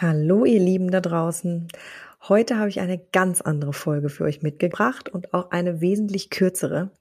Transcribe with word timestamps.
Hallo 0.00 0.44
ihr 0.44 0.60
Lieben 0.60 0.92
da 0.92 1.00
draußen. 1.00 1.66
Heute 2.28 2.56
habe 2.56 2.68
ich 2.68 2.78
eine 2.78 2.98
ganz 3.10 3.40
andere 3.40 3.72
Folge 3.72 4.10
für 4.10 4.22
euch 4.22 4.42
mitgebracht 4.42 5.08
und 5.08 5.34
auch 5.34 5.50
eine 5.50 5.80
wesentlich 5.80 6.30
kürzere. 6.30 6.92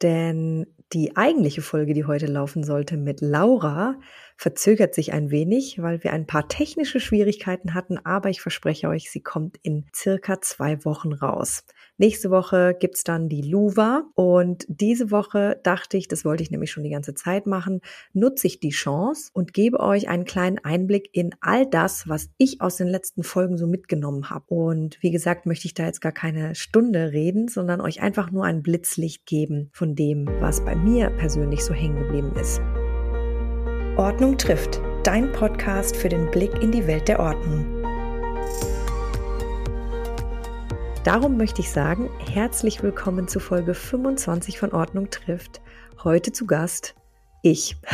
Denn 0.00 0.66
die 0.94 1.16
eigentliche 1.16 1.60
Folge, 1.60 1.92
die 1.92 2.06
heute 2.06 2.24
laufen 2.24 2.64
sollte 2.64 2.96
mit 2.96 3.20
Laura, 3.20 4.00
verzögert 4.36 4.94
sich 4.94 5.12
ein 5.12 5.30
wenig, 5.30 5.80
weil 5.80 6.02
wir 6.02 6.12
ein 6.12 6.26
paar 6.26 6.48
technische 6.48 7.00
Schwierigkeiten 7.00 7.74
hatten, 7.74 7.98
aber 8.04 8.30
ich 8.30 8.40
verspreche 8.40 8.88
euch, 8.88 9.10
sie 9.10 9.22
kommt 9.22 9.58
in 9.62 9.86
circa 9.94 10.40
zwei 10.40 10.84
Wochen 10.84 11.12
raus. 11.12 11.64
Nächste 11.96 12.30
Woche 12.30 12.76
gibt's 12.78 13.04
dann 13.04 13.28
die 13.28 13.42
Luva 13.42 14.02
und 14.14 14.64
diese 14.68 15.12
Woche 15.12 15.60
dachte 15.62 15.96
ich, 15.96 16.08
das 16.08 16.24
wollte 16.24 16.42
ich 16.42 16.50
nämlich 16.50 16.72
schon 16.72 16.82
die 16.82 16.90
ganze 16.90 17.14
Zeit 17.14 17.46
machen, 17.46 17.80
nutze 18.12 18.48
ich 18.48 18.58
die 18.58 18.70
Chance 18.70 19.30
und 19.32 19.52
gebe 19.52 19.78
euch 19.78 20.08
einen 20.08 20.24
kleinen 20.24 20.58
Einblick 20.58 21.08
in 21.12 21.30
all 21.40 21.66
das, 21.66 22.08
was 22.08 22.30
ich 22.36 22.60
aus 22.60 22.76
den 22.76 22.88
letzten 22.88 23.22
Folgen 23.22 23.56
so 23.56 23.68
mitgenommen 23.68 24.28
habe. 24.28 24.46
Und 24.52 24.98
wie 25.02 25.12
gesagt, 25.12 25.46
möchte 25.46 25.66
ich 25.66 25.74
da 25.74 25.84
jetzt 25.84 26.00
gar 26.00 26.12
keine 26.12 26.56
Stunde 26.56 27.12
reden, 27.12 27.46
sondern 27.46 27.80
euch 27.80 28.02
einfach 28.02 28.32
nur 28.32 28.44
ein 28.44 28.62
Blitzlicht 28.62 29.24
geben 29.24 29.70
von 29.72 29.94
dem, 29.94 30.26
was 30.40 30.64
bei 30.64 30.74
mir 30.74 31.10
persönlich 31.10 31.64
so 31.64 31.74
hängen 31.74 32.00
geblieben 32.00 32.32
ist. 32.40 32.60
Ordnung 33.96 34.36
trifft, 34.36 34.80
dein 35.04 35.30
Podcast 35.30 35.94
für 35.94 36.08
den 36.08 36.28
Blick 36.32 36.60
in 36.60 36.72
die 36.72 36.84
Welt 36.88 37.06
der 37.06 37.20
Ordnung. 37.20 37.64
Darum 41.04 41.36
möchte 41.36 41.60
ich 41.60 41.70
sagen, 41.70 42.10
herzlich 42.18 42.82
willkommen 42.82 43.28
zu 43.28 43.38
Folge 43.38 43.72
25 43.72 44.58
von 44.58 44.72
Ordnung 44.72 45.10
trifft. 45.10 45.60
Heute 46.02 46.32
zu 46.32 46.44
Gast 46.46 46.96
ich. 47.42 47.76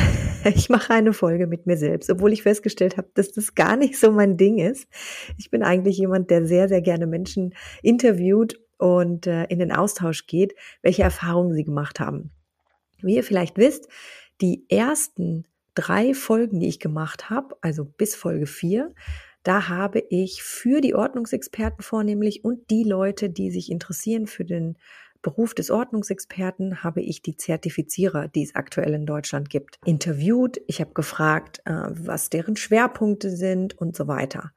Ich 0.43 0.71
mache 0.71 0.95
eine 0.95 1.13
Folge 1.13 1.47
mit 1.47 1.67
mir 1.67 1.77
selbst, 1.77 2.09
obwohl 2.09 2.33
ich 2.33 2.45
festgestellt 2.45 2.97
habe, 2.97 3.11
dass 3.13 3.31
das 3.33 3.55
gar 3.55 3.77
nicht 3.77 4.01
so 4.01 4.11
mein 4.11 4.39
Ding 4.39 4.57
ist. 4.57 4.89
Ich 5.37 5.51
bin 5.51 5.63
eigentlich 5.63 5.99
jemand, 5.99 6.31
der 6.31 6.47
sehr, 6.47 6.67
sehr 6.67 6.81
gerne 6.81 7.07
Menschen 7.07 7.55
interviewt 7.83 8.59
und 8.79 9.27
äh, 9.27 9.45
in 9.45 9.59
den 9.59 9.71
Austausch 9.71 10.27
geht, 10.27 10.55
welche 10.81 11.03
Erfahrungen 11.03 11.53
sie 11.53 11.65
gemacht 11.65 12.01
haben. 12.01 12.31
Wie 13.03 13.17
ihr 13.17 13.23
vielleicht 13.23 13.59
wisst, 13.59 13.87
die 14.41 14.65
ersten 14.71 15.45
drei 15.81 16.15
Folgen, 16.15 16.61
die 16.61 16.69
ich 16.69 16.79
gemacht 16.79 17.31
habe, 17.31 17.57
also 17.63 17.85
bis 17.85 18.15
Folge 18.15 18.47
vier, 18.47 18.95
da 19.43 19.69
habe 19.69 20.05
ich 20.11 20.43
für 20.43 20.83
die 20.83 20.95
Ordnungsexperten 20.95 21.83
vornehmlich 21.83 22.45
und 22.45 22.69
die 22.71 22.85
Leute, 22.85 23.31
die 23.31 23.51
sich 23.51 23.71
interessieren 23.71 24.27
für 24.27 24.45
den 24.45 24.77
Beruf 25.23 25.55
des 25.55 25.71
Ordnungsexperten, 25.71 26.83
habe 26.83 27.03
ich 27.03 27.23
die 27.23 27.37
Zertifizierer, 27.37 28.29
die 28.29 28.43
es 28.43 28.55
aktuell 28.55 28.95
in 28.95 29.07
Deutschland 29.07 29.51
gibt, 29.51 29.79
interviewt. 29.85 30.61
Ich 30.67 30.81
habe 30.81 30.93
gefragt, 30.93 31.61
äh, 31.65 31.89
was 31.91 32.31
deren 32.31 32.57
Schwerpunkte 32.57 33.31
sind 33.31 33.77
und 33.79 33.97
so 33.97 34.07
weiter. 34.09 34.53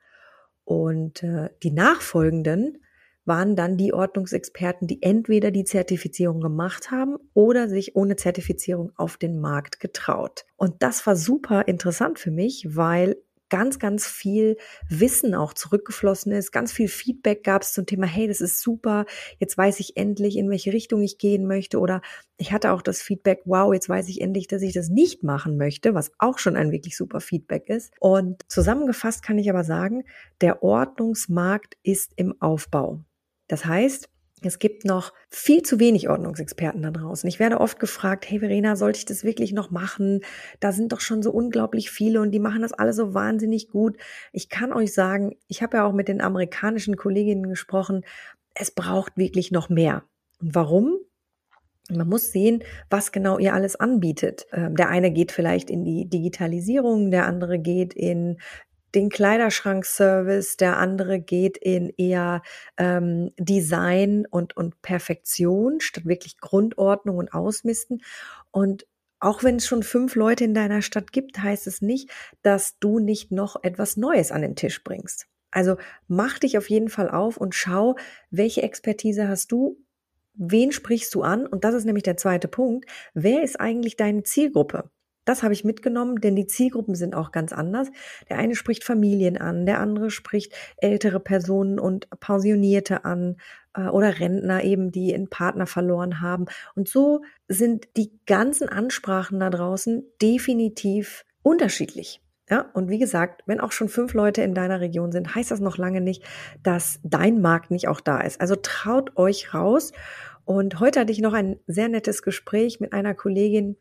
Und 0.64 1.24
äh, 1.24 1.50
die 1.64 1.72
nachfolgenden 1.72 2.84
waren 3.26 3.56
dann 3.56 3.78
die 3.78 3.94
Ordnungsexperten, 3.94 4.88
die 4.88 5.02
entweder 5.02 5.52
die 5.52 5.64
Zertifizierung 5.64 6.42
gemacht 6.42 6.92
haben 6.92 7.18
oder 7.34 7.70
sich 7.70 7.96
ohne 7.96 8.16
Zertifizierung 8.16 8.92
auf 8.96 9.18
den 9.18 9.40
Markt 9.40 9.80
getraut. 9.80 10.46
Und 10.56 10.82
das 10.84 11.06
war 11.08 11.16
super 11.16 11.68
interessant 11.68 12.20
für 12.20 12.32
mich, 12.32 12.76
weil 12.76 13.16
ganz, 13.54 13.78
ganz 13.78 14.08
viel 14.08 14.58
Wissen 14.90 15.36
auch 15.36 15.54
zurückgeflossen 15.54 16.32
ist, 16.32 16.52
ganz 16.52 16.72
viel 16.72 16.88
Feedback 16.88 17.44
gab 17.44 17.62
es 17.62 17.72
zum 17.72 17.86
Thema, 17.86 18.08
hey, 18.08 18.28
das 18.28 18.42
ist 18.42 18.60
super, 18.60 19.06
jetzt 19.38 19.56
weiß 19.56 19.80
ich 19.80 19.96
endlich, 19.96 20.38
in 20.38 20.50
welche 20.50 20.74
Richtung 20.74 21.04
ich 21.04 21.20
gehen 21.20 21.46
möchte. 21.46 21.80
Oder 21.80 22.02
ich 22.38 22.52
hatte 22.52 22.72
auch 22.72 22.82
das 22.82 23.04
Feedback, 23.04 23.42
wow, 23.46 23.72
jetzt 23.72 23.88
weiß 23.88 24.10
ich 24.10 24.22
endlich, 24.22 24.48
dass 24.48 24.64
ich 24.64 24.74
das 24.74 24.90
nicht 24.90 25.22
machen 25.22 25.56
möchte, 25.56 25.94
was 25.94 26.12
auch 26.18 26.40
schon 26.40 26.56
ein 26.56 26.72
wirklich 26.72 26.98
super 26.98 27.20
Feedback 27.22 27.70
ist. 27.70 27.94
Und 28.00 28.42
zusammengefasst 28.48 29.22
kann 29.22 29.38
ich 29.38 29.52
aber 29.52 29.64
sagen, 29.64 30.04
der 30.42 30.64
Ordnungsmarkt 30.64 31.78
ist 31.84 32.14
im 32.16 32.34
Aufbau. 32.42 33.04
Das 33.48 33.66
heißt, 33.66 34.10
es 34.46 34.60
gibt 34.60 34.86
noch 34.86 35.14
viel 35.30 35.62
zu 35.62 35.80
wenig 35.80 36.10
Ordnungsexperten 36.10 36.82
da 36.82 36.92
draußen. 36.92 37.28
Ich 37.30 37.40
werde 37.40 37.62
oft 37.62 37.80
gefragt, 37.80 38.30
hey 38.30 38.40
Verena, 38.40 38.76
sollte 38.76 39.00
ich 39.00 39.06
das 39.06 39.24
wirklich 39.24 39.54
noch 39.54 39.72
machen? 39.72 40.22
Da 40.60 40.72
sind 40.72 40.92
doch 40.92 41.00
schon 41.00 41.24
so 41.24 41.32
unglaublich 41.32 41.90
viele 41.90 42.22
und 42.22 42.32
die 42.32 42.40
machen 42.40 42.62
das 42.62 42.74
alle 42.74 42.94
so 42.94 43.14
wahnsinnig 43.14 43.70
gut. 43.70 43.98
Ich 44.32 44.50
kann 44.50 44.74
euch 44.74 44.94
sagen, 44.94 45.36
ich 45.48 45.64
habe 45.64 45.78
ja 45.78 45.86
auch 45.86 45.94
mit 45.94 46.08
den 46.08 46.22
amerikanischen 46.22 46.98
Kolleginnen 46.98 47.48
gesprochen, 47.48 48.04
es 48.54 48.72
braucht 48.72 49.18
wirklich 49.18 49.52
noch 49.52 49.70
mehr. 49.70 50.04
Und 50.42 50.56
warum? 50.56 50.98
Man 51.90 52.08
muss 52.08 52.32
sehen, 52.32 52.64
was 52.90 53.12
genau 53.12 53.40
ihr 53.40 53.54
alles 53.54 53.76
anbietet. 53.76 54.46
Ähm, 54.54 54.76
der 54.76 54.90
eine 54.90 55.12
geht 55.12 55.32
vielleicht 55.32 55.70
in 55.70 55.84
die 55.84 56.10
Digitalisierung, 56.10 57.12
der 57.12 57.28
andere 57.28 57.60
geht 57.60 57.94
in 57.94 58.38
den 58.96 59.10
Kleiderschrankservice, 59.10 60.58
der 60.58 60.78
andere 60.78 61.20
geht 61.20 61.58
in 61.58 61.90
eher 61.98 62.42
ähm, 62.78 63.32
Design 63.38 64.26
und, 64.30 64.56
und 64.56 64.82
Perfektion 64.82 65.80
statt 65.80 66.06
wirklich 66.06 66.38
Grundordnung 66.40 67.18
und 67.18 67.34
Ausmisten. 67.34 68.02
Und 68.52 68.86
auch 69.20 69.44
wenn 69.44 69.56
es 69.56 69.66
schon 69.66 69.84
fünf 69.84 70.16
Leute 70.16 70.44
in 70.44 70.54
deiner 70.54 70.82
Stadt 70.82 71.12
gibt, 71.12 71.42
heißt 71.42 71.66
es 71.68 71.82
nicht, 71.82 72.10
dass 72.42 72.78
du 72.80 73.00
nicht 73.00 73.32
noch 73.32 73.64
etwas 73.64 73.98
Neues 73.98 74.32
an 74.32 74.42
den 74.42 74.56
Tisch 74.56 74.84
bringst. 74.84 75.28
Also 75.50 75.78
mach 76.08 76.40
dich 76.40 76.58
auf 76.58 76.70
jeden 76.70 76.90
Fall 76.90 77.10
auf 77.10 77.38
und 77.38 77.56
schau, 77.56 77.96
welche 78.32 78.64
Expertise 78.64 79.28
hast 79.28 79.52
du, 79.52 79.78
wen 80.34 80.72
sprichst 80.72 81.14
du 81.16 81.22
an? 81.22 81.46
Und 81.46 81.64
das 81.64 81.76
ist 81.76 81.86
nämlich 81.86 82.04
der 82.04 82.18
zweite 82.18 82.48
Punkt. 82.48 82.90
Wer 83.14 83.44
ist 83.44 83.60
eigentlich 83.60 83.96
deine 83.96 84.24
Zielgruppe? 84.24 84.90
Das 85.26 85.44
habe 85.44 85.54
ich 85.54 85.64
mitgenommen, 85.64 86.20
denn 86.20 86.36
die 86.36 86.48
Zielgruppen 86.48 86.96
sind 86.96 87.16
auch 87.16 87.32
ganz 87.32 87.54
anders. 87.54 87.90
Der 88.30 88.38
eine 88.38 88.56
spricht 88.56 88.84
Familien 88.84 89.38
an, 89.38 89.66
der 89.66 89.80
andere 89.80 90.10
spricht 90.10 90.54
ältere 90.78 91.20
Personen 91.20 91.80
und 91.80 92.10
Pensionierte 92.20 93.06
an 93.06 93.38
äh, 93.76 93.88
oder 93.88 94.20
Rentner 94.20 94.64
eben, 94.64 94.92
die 94.92 95.14
einen 95.14 95.30
Partner 95.30 95.66
verloren 95.66 96.22
haben. 96.22 96.46
Und 96.76 96.90
so 96.90 97.22
sind 97.48 97.88
die 97.96 98.12
ganzen 98.26 98.68
Ansprachen 98.68 99.40
da 99.40 99.50
draußen 99.50 100.04
definitiv 100.22 101.26
unterschiedlich. 101.42 102.22
Ja, 102.50 102.70
und 102.74 102.90
wie 102.90 103.00
gesagt, 103.00 103.42
wenn 103.46 103.62
auch 103.62 103.72
schon 103.72 103.88
fünf 103.88 104.14
Leute 104.14 104.42
in 104.42 104.54
deiner 104.54 104.82
Region 104.82 105.14
sind, 105.14 105.34
heißt 105.34 105.50
das 105.50 105.62
noch 105.62 105.78
lange 105.78 106.02
nicht, 106.02 106.24
dass 106.62 107.00
dein 107.04 107.42
Markt 107.42 107.72
nicht 107.72 107.88
auch 107.88 108.02
da 108.02 108.20
ist. 108.20 108.42
Also 108.42 108.56
traut 108.58 109.16
euch 109.16 109.54
raus. 109.54 109.94
Und 110.44 110.82
heute 110.82 111.00
hatte 111.00 111.14
ich 111.14 111.20
noch 111.20 111.32
ein 111.32 111.58
sehr 111.68 111.88
nettes 111.88 112.22
Gespräch 112.22 112.82
mit 112.82 112.92
einer 112.92 113.14
Kollegin, 113.14 113.78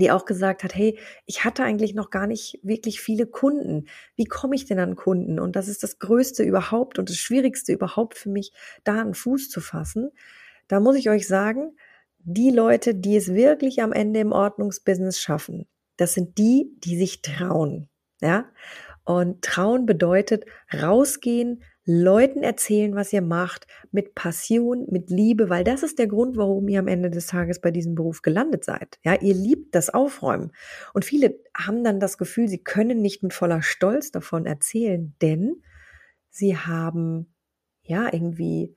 die 0.00 0.10
auch 0.10 0.24
gesagt 0.24 0.64
hat, 0.64 0.74
hey, 0.74 0.98
ich 1.26 1.44
hatte 1.44 1.62
eigentlich 1.64 1.94
noch 1.94 2.10
gar 2.10 2.26
nicht 2.26 2.58
wirklich 2.62 3.00
viele 3.00 3.26
Kunden. 3.26 3.86
Wie 4.16 4.24
komme 4.24 4.54
ich 4.54 4.64
denn 4.64 4.78
an 4.78 4.96
Kunden? 4.96 5.38
Und 5.38 5.56
das 5.56 5.68
ist 5.68 5.82
das 5.82 5.98
Größte 5.98 6.42
überhaupt 6.42 6.98
und 6.98 7.08
das 7.08 7.16
Schwierigste 7.16 7.72
überhaupt 7.72 8.16
für 8.16 8.30
mich, 8.30 8.52
da 8.84 9.00
einen 9.00 9.14
Fuß 9.14 9.50
zu 9.50 9.60
fassen. 9.60 10.10
Da 10.68 10.80
muss 10.80 10.96
ich 10.96 11.10
euch 11.10 11.26
sagen, 11.26 11.76
die 12.18 12.50
Leute, 12.50 12.94
die 12.94 13.16
es 13.16 13.34
wirklich 13.34 13.82
am 13.82 13.92
Ende 13.92 14.20
im 14.20 14.32
Ordnungsbusiness 14.32 15.20
schaffen, 15.20 15.66
das 15.96 16.14
sind 16.14 16.38
die, 16.38 16.74
die 16.78 16.96
sich 16.96 17.22
trauen. 17.22 17.88
Ja? 18.20 18.46
Und 19.04 19.42
trauen 19.42 19.86
bedeutet 19.86 20.44
rausgehen, 20.72 21.62
Leuten 21.86 22.42
erzählen, 22.42 22.94
was 22.94 23.12
ihr 23.12 23.20
macht, 23.20 23.66
mit 23.92 24.14
Passion, 24.14 24.86
mit 24.90 25.10
Liebe, 25.10 25.50
weil 25.50 25.64
das 25.64 25.82
ist 25.82 25.98
der 25.98 26.06
Grund, 26.06 26.36
warum 26.36 26.66
ihr 26.68 26.78
am 26.78 26.88
Ende 26.88 27.10
des 27.10 27.26
Tages 27.26 27.60
bei 27.60 27.70
diesem 27.70 27.94
Beruf 27.94 28.22
gelandet 28.22 28.64
seid. 28.64 28.98
Ja, 29.04 29.20
ihr 29.20 29.34
liebt 29.34 29.74
das 29.74 29.90
Aufräumen. 29.90 30.52
Und 30.94 31.04
viele 31.04 31.38
haben 31.56 31.84
dann 31.84 32.00
das 32.00 32.16
Gefühl, 32.16 32.48
sie 32.48 32.62
können 32.62 33.02
nicht 33.02 33.22
mit 33.22 33.34
voller 33.34 33.62
Stolz 33.62 34.10
davon 34.10 34.46
erzählen, 34.46 35.14
denn 35.20 35.62
sie 36.30 36.56
haben 36.56 37.34
ja 37.82 38.10
irgendwie 38.12 38.76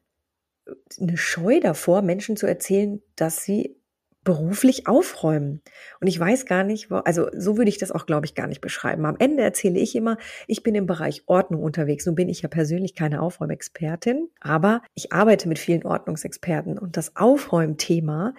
eine 1.00 1.18
Scheu 1.18 1.62
davor, 1.62 2.02
Menschen 2.02 2.36
zu 2.36 2.46
erzählen, 2.46 3.02
dass 3.16 3.44
sie 3.44 3.78
beruflich 4.28 4.88
aufräumen. 4.88 5.62
Und 6.02 6.08
ich 6.08 6.20
weiß 6.20 6.46
gar 6.46 6.66
nicht, 6.66 6.92
also 6.92 7.30
so 7.32 7.56
würde 7.56 7.70
ich 7.70 7.78
das 7.78 7.94
auch, 7.94 8.06
glaube 8.06 8.26
ich, 8.26 8.36
gar 8.36 8.48
nicht 8.48 8.60
beschreiben. 8.60 9.06
Am 9.06 9.16
Ende 9.20 9.42
erzähle 9.42 9.80
ich 9.80 9.96
immer, 9.96 10.18
ich 10.48 10.64
bin 10.64 10.76
im 10.76 10.86
Bereich 10.86 11.24
Ordnung 11.28 11.64
unterwegs. 11.64 12.06
Nun 12.06 12.16
bin 12.16 12.28
ich 12.28 12.42
ja 12.42 12.50
persönlich 12.50 12.94
keine 12.94 13.22
Aufräumexpertin, 13.22 14.28
aber 14.42 14.82
ich 14.96 15.14
arbeite 15.14 15.48
mit 15.48 15.60
vielen 15.60 15.86
Ordnungsexperten. 15.86 16.78
Und 16.78 16.98
das 16.98 17.16
Aufräumthema, 17.16 18.36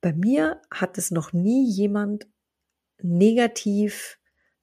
bei 0.00 0.12
mir 0.12 0.60
hat 0.70 0.98
es 0.98 1.10
noch 1.10 1.32
nie 1.32 1.68
jemand 1.68 2.28
negativ, 3.02 4.20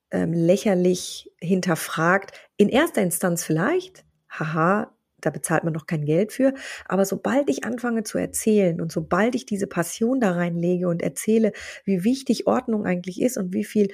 ähm, 0.09 0.31
lächerlich 0.31 1.33
hinterfragt. 1.41 2.31
In 2.56 2.69
erster 2.69 3.01
Instanz 3.01 3.44
vielleicht, 3.44 4.06
haha, 4.29 4.89
da 5.21 5.29
bezahlt 5.29 5.63
man 5.63 5.73
noch 5.73 5.88
kein 5.88 6.06
Geld 6.06 6.33
für. 6.33 6.53
Aber 6.88 7.06
sobald 7.06 7.50
ich 7.50 7.63
anfange 7.63 8.03
zu 8.03 8.18
erzählen 8.18 8.81
und 8.81 8.91
sobald 8.91 9.35
ich 9.35 9.45
diese 9.45 9.68
Passion 9.68 10.19
da 10.19 10.31
reinlege 10.31 10.88
und 10.88 11.01
erzähle, 11.01 11.51
wie 11.85 12.03
wichtig 12.03 12.47
Ordnung 12.47 12.85
eigentlich 12.85 13.21
ist 13.21 13.38
und 13.38 13.53
wie 13.53 13.63
viel, 13.63 13.91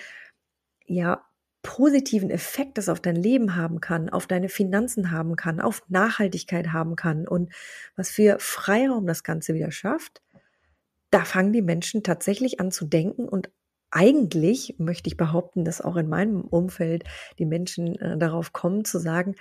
ja, 0.86 1.24
positiven 1.64 2.30
Effekt 2.30 2.78
das 2.78 2.88
auf 2.88 3.02
dein 3.02 3.18
Leben 3.18 3.56
haben 3.56 3.82
kann, 3.82 4.10
auf 4.10 4.26
deine 4.26 4.48
Finanzen 4.48 5.12
haben 5.12 5.36
kann, 5.36 5.60
auf 5.60 5.84
Nachhaltigkeit 5.90 6.72
haben 6.72 6.96
kann 6.96 7.28
und 7.28 7.52
was 7.98 8.10
für 8.10 8.38
Freiraum 8.40 9.06
das 9.06 9.24
Ganze 9.24 9.54
wieder 9.54 9.72
schafft, 9.72 10.22
da 11.10 11.26
fangen 11.26 11.52
die 11.52 11.62
Menschen 11.62 12.04
tatsächlich 12.04 12.62
an 12.62 12.72
zu 12.72 12.86
denken 12.86 13.28
und 13.28 13.50
eigentlich 13.92 14.76
möchte 14.78 15.10
ich 15.10 15.18
behaupten, 15.18 15.66
dass 15.66 15.82
auch 15.82 15.96
in 15.96 16.08
meinem 16.08 16.42
Umfeld 16.42 17.04
die 17.40 17.46
Menschen 17.46 17.96
äh, 18.00 18.18
darauf 18.18 18.54
kommen 18.54 18.86
zu 18.86 19.00
sagen, 19.00 19.36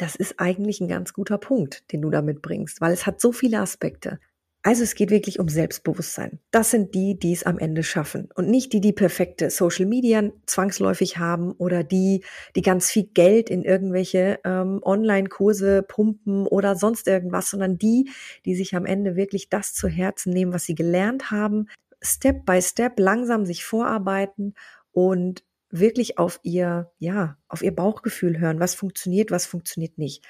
das 0.00 0.16
ist 0.16 0.40
eigentlich 0.40 0.80
ein 0.80 0.88
ganz 0.88 1.12
guter 1.12 1.38
Punkt, 1.38 1.90
den 1.92 2.00
du 2.02 2.10
da 2.10 2.22
mitbringst, 2.22 2.80
weil 2.80 2.92
es 2.92 3.06
hat 3.06 3.20
so 3.20 3.32
viele 3.32 3.60
Aspekte. 3.60 4.18
Also 4.62 4.82
es 4.82 4.94
geht 4.94 5.10
wirklich 5.10 5.40
um 5.40 5.48
Selbstbewusstsein. 5.48 6.38
Das 6.50 6.70
sind 6.70 6.94
die, 6.94 7.18
die 7.18 7.32
es 7.32 7.44
am 7.44 7.58
Ende 7.58 7.82
schaffen 7.82 8.28
und 8.34 8.50
nicht 8.50 8.74
die, 8.74 8.82
die 8.82 8.92
perfekte 8.92 9.48
Social 9.48 9.86
Media 9.86 10.22
zwangsläufig 10.44 11.16
haben 11.16 11.52
oder 11.52 11.82
die, 11.82 12.24
die 12.56 12.60
ganz 12.60 12.90
viel 12.90 13.04
Geld 13.04 13.48
in 13.48 13.62
irgendwelche 13.62 14.38
ähm, 14.44 14.80
Online-Kurse 14.82 15.82
pumpen 15.82 16.46
oder 16.46 16.76
sonst 16.76 17.08
irgendwas, 17.08 17.48
sondern 17.48 17.78
die, 17.78 18.10
die 18.44 18.54
sich 18.54 18.74
am 18.74 18.84
Ende 18.84 19.16
wirklich 19.16 19.48
das 19.48 19.72
zu 19.72 19.88
Herzen 19.88 20.32
nehmen, 20.32 20.52
was 20.52 20.64
sie 20.64 20.74
gelernt 20.74 21.30
haben, 21.30 21.68
Step 22.02 22.44
by 22.44 22.60
Step 22.60 22.98
langsam 22.98 23.46
sich 23.46 23.64
vorarbeiten 23.64 24.54
und 24.92 25.42
wirklich 25.70 26.18
auf 26.18 26.40
ihr, 26.42 26.90
ja, 26.98 27.36
auf 27.48 27.62
ihr 27.62 27.74
Bauchgefühl 27.74 28.38
hören, 28.38 28.60
was 28.60 28.74
funktioniert, 28.74 29.30
was 29.30 29.46
funktioniert 29.46 29.98
nicht. 29.98 30.24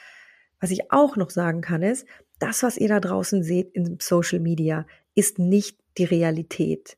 Was 0.61 0.71
ich 0.71 0.93
auch 0.93 1.17
noch 1.17 1.31
sagen 1.31 1.63
kann 1.63 1.83
ist, 1.83 2.07
das, 2.39 2.63
was 2.63 2.77
ihr 2.77 2.89
da 2.89 3.01
draußen 3.01 3.43
seht 3.43 3.73
in 3.73 3.99
Social 4.01 4.41
Media, 4.41 4.87
ist 5.15 5.39
nicht 5.39 5.79
die 5.99 6.05
Realität. 6.05 6.97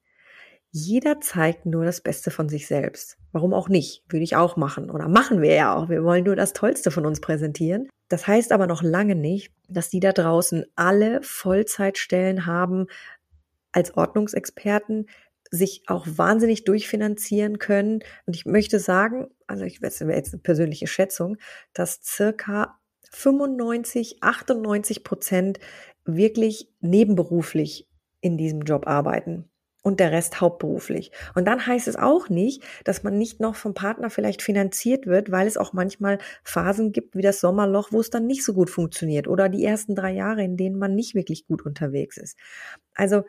Jeder 0.71 1.21
zeigt 1.21 1.67
nur 1.67 1.85
das 1.85 2.01
Beste 2.01 2.31
von 2.31 2.49
sich 2.49 2.67
selbst. 2.67 3.19
Warum 3.31 3.53
auch 3.53 3.69
nicht? 3.69 4.03
Würde 4.09 4.25
ich 4.25 4.37
auch 4.37 4.57
machen. 4.57 4.91
Oder 4.91 5.09
machen 5.09 5.43
wir 5.43 5.55
ja 5.55 5.75
auch. 5.75 5.89
Wir 5.89 6.03
wollen 6.03 6.25
nur 6.25 6.37
das 6.37 6.55
Tollste 6.55 6.91
von 6.91 7.05
uns 7.05 7.21
präsentieren. 7.21 7.89
Das 8.09 8.27
heißt 8.27 8.53
aber 8.53 8.67
noch 8.67 8.83
lange 8.83 9.15
nicht, 9.15 9.53
dass 9.69 9.91
die 9.91 10.01
da 10.01 10.13
draußen 10.13 10.65
alle 10.75 11.23
Vollzeitstellen 11.23 12.47
haben 12.47 12.87
als 13.73 13.97
Ordnungsexperten, 13.97 15.09
sich 15.53 15.83
auch 15.87 16.07
wahnsinnig 16.09 16.65
durchfinanzieren 16.65 17.59
können. 17.59 18.03
Und 18.27 18.35
ich 18.35 18.47
möchte 18.47 18.81
sagen, 18.81 19.29
also 19.47 19.65
ich 19.65 19.83
weiß, 19.83 20.01
jetzt 20.01 20.33
eine 20.33 20.43
persönliche 20.43 20.87
Schätzung, 20.87 21.37
dass 21.75 22.01
circa 22.03 22.81
95, 23.11 24.23
98 24.23 25.05
Prozent 25.05 25.61
wirklich 26.05 26.69
nebenberuflich 26.81 27.87
in 28.23 28.39
diesem 28.39 28.63
Job 28.63 28.87
arbeiten 28.87 29.51
und 29.83 30.01
der 30.01 30.11
Rest 30.11 30.41
hauptberuflich. 30.41 31.13
Und 31.35 31.47
dann 31.47 31.67
heißt 31.67 31.87
es 31.87 31.97
auch 31.97 32.31
nicht, 32.31 32.65
dass 32.85 33.03
man 33.03 33.19
nicht 33.19 33.41
noch 33.41 33.55
vom 33.55 33.75
Partner 33.75 34.09
vielleicht 34.09 34.41
finanziert 34.41 35.07
wird, 35.07 35.31
weil 35.31 35.47
es 35.47 35.59
auch 35.59 35.75
manchmal 35.75 36.19
Phasen 36.45 36.93
gibt 36.93 37.15
wie 37.15 37.23
das 37.23 37.41
Sommerloch, 37.41 37.93
wo 37.93 38.01
es 38.01 38.09
dann 38.09 38.27
nicht 38.27 38.45
so 38.45 38.55
gut 38.55 38.71
funktioniert 38.71 39.29
oder 39.29 39.51
die 39.51 39.65
ersten 39.65 39.95
drei 39.95 40.13
Jahre, 40.13 40.43
in 40.43 40.57
denen 40.57 40.79
man 40.79 40.95
nicht 40.95 41.15
wirklich 41.15 41.47
gut 41.47 41.67
unterwegs 41.67 42.17
ist. 42.17 42.39
Also 42.95 43.25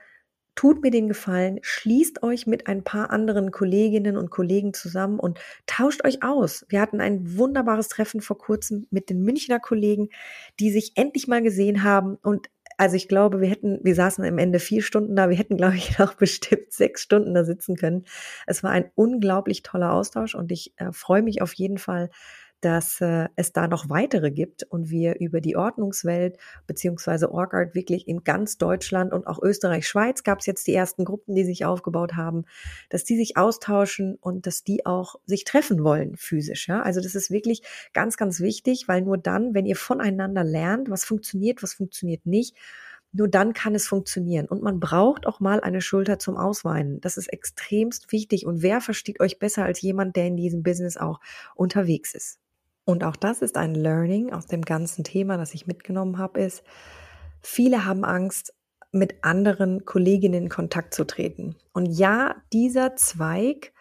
tut 0.56 0.82
mir 0.82 0.92
den 0.92 1.08
Gefallen, 1.08 1.60
schließt 1.62 2.24
euch 2.24 2.48
mit 2.48 2.68
ein 2.68 2.84
paar 2.84 3.10
anderen 3.10 3.52
Kolleginnen 3.52 4.18
und 4.18 4.30
Kollegen 4.30 4.74
zusammen 4.74 5.20
und 5.20 5.40
tauscht 5.66 6.06
euch 6.06 6.24
aus. 6.24 6.66
Wir 6.70 6.82
hatten 6.82 7.02
ein 7.02 7.38
wunderbares 7.38 7.88
Treffen 7.88 8.22
vor 8.22 8.38
kurzem 8.38 8.88
mit 8.92 9.10
den 9.10 9.22
Münchner 9.24 9.60
Kollegen, 9.60 10.10
die 10.60 10.72
sich 10.72 10.94
endlich 10.96 11.28
mal 11.28 11.42
gesehen 11.42 11.84
haben 11.84 12.18
und 12.22 12.50
also 12.78 12.96
ich 12.96 13.08
glaube, 13.08 13.40
wir 13.40 13.50
hätten, 13.50 13.80
wir 13.84 13.96
saßen 13.96 14.26
am 14.26 14.38
Ende 14.38 14.60
vier 14.60 14.82
Stunden 14.82 15.16
da, 15.16 15.30
wir 15.30 15.38
hätten, 15.38 15.58
glaube 15.58 15.76
ich, 15.76 15.98
noch 16.00 16.16
bestimmt 16.16 16.72
sechs 16.72 17.02
Stunden 17.04 17.34
da 17.34 17.44
sitzen 17.44 17.76
können. 17.76 18.06
Es 18.48 18.64
war 18.64 18.72
ein 18.72 18.90
unglaublich 18.96 19.62
toller 19.62 19.94
Austausch 19.94 20.36
und 20.36 20.52
ich 20.52 20.74
äh, 20.78 20.92
freue 20.92 21.22
mich 21.22 21.42
auf 21.42 21.54
jeden 21.54 21.78
Fall, 21.78 22.10
dass 22.64 23.02
äh, 23.02 23.28
es 23.36 23.52
da 23.52 23.68
noch 23.68 23.90
weitere 23.90 24.32
gibt 24.32 24.64
und 24.64 24.90
wir 24.90 25.20
über 25.20 25.42
die 25.42 25.58
Ordnungswelt 25.58 26.38
beziehungsweise 26.66 27.32
Orgart 27.32 27.76
wirklich 27.76 28.08
in 28.08 28.24
ganz 28.24 28.58
Deutschland 28.58 29.12
und 29.12 29.28
auch 29.28 29.42
Österreich, 29.42 29.88
Schweiz 29.88 30.24
gab 30.24 30.40
es 30.40 30.46
jetzt 30.46 30.68
die 30.68 30.74
ersten 30.74 31.04
Gruppen, 31.04 31.36
die 31.36 31.44
sich 31.44 31.66
aufgebaut 31.66 32.16
haben, 32.16 32.46
dass 32.90 33.04
die 33.04 33.18
sich 33.18 33.36
austauschen 33.36 34.16
und 34.22 34.48
dass 34.48 34.64
die 34.64 34.86
auch 34.86 35.16
sich 35.26 35.44
treffen 35.44 35.84
wollen 35.84 36.16
physisch. 36.16 36.68
Ja? 36.70 36.82
Also 36.82 37.02
das 37.02 37.16
ist 37.16 37.32
wirklich 37.32 37.64
ganz, 37.94 38.16
ganz 38.16 38.40
wichtig, 38.40 38.88
weil 38.88 39.02
nur 39.02 39.18
dann, 39.18 39.54
wenn 39.54 39.66
ihr 39.66 39.76
voneinander 39.76 40.44
lernt, 40.44 40.90
was 40.90 41.04
funktioniert, 41.04 41.64
was 41.64 41.74
funktioniert 41.74 42.26
nicht, 42.26 42.56
nur 43.12 43.28
dann 43.28 43.54
kann 43.54 43.76
es 43.76 43.88
funktionieren. 43.88 44.48
Und 44.48 44.64
man 44.64 44.80
braucht 44.80 45.28
auch 45.28 45.40
mal 45.40 45.60
eine 45.60 45.82
Schulter 45.82 46.18
zum 46.18 46.36
Ausweinen. 46.36 47.00
Das 47.02 47.18
ist 47.18 47.28
extremst 47.28 48.12
wichtig. 48.12 48.46
Und 48.46 48.64
wer 48.64 48.82
versteht 48.82 49.20
euch 49.20 49.38
besser 49.38 49.64
als 49.66 49.82
jemand, 49.82 50.16
der 50.16 50.28
in 50.28 50.36
diesem 50.38 50.64
Business 50.64 50.98
auch 50.98 51.20
unterwegs 51.56 52.16
ist? 52.16 52.40
Und 52.86 53.04
auch 53.04 53.16
das 53.16 53.42
ist 53.42 53.58
ein 53.58 53.76
Learning 53.76 54.34
aus 54.34 54.48
dem 54.48 54.62
ganzen 54.62 55.04
Thema, 55.04 55.38
das 55.38 55.54
ich 55.54 55.68
mitgenommen 55.68 56.18
habe, 56.18 56.42
ist, 56.42 56.64
viele 57.42 57.86
haben 57.86 58.04
Angst, 58.04 58.54
mit 58.94 59.24
anderen 59.24 59.86
Kolleginnen 59.86 60.44
in 60.44 60.50
Kontakt 60.50 60.94
zu 60.94 61.04
treten. 61.04 61.56
Und 61.74 61.88
ja, 61.88 62.36
dieser 62.54 62.96
Zweig 62.96 63.74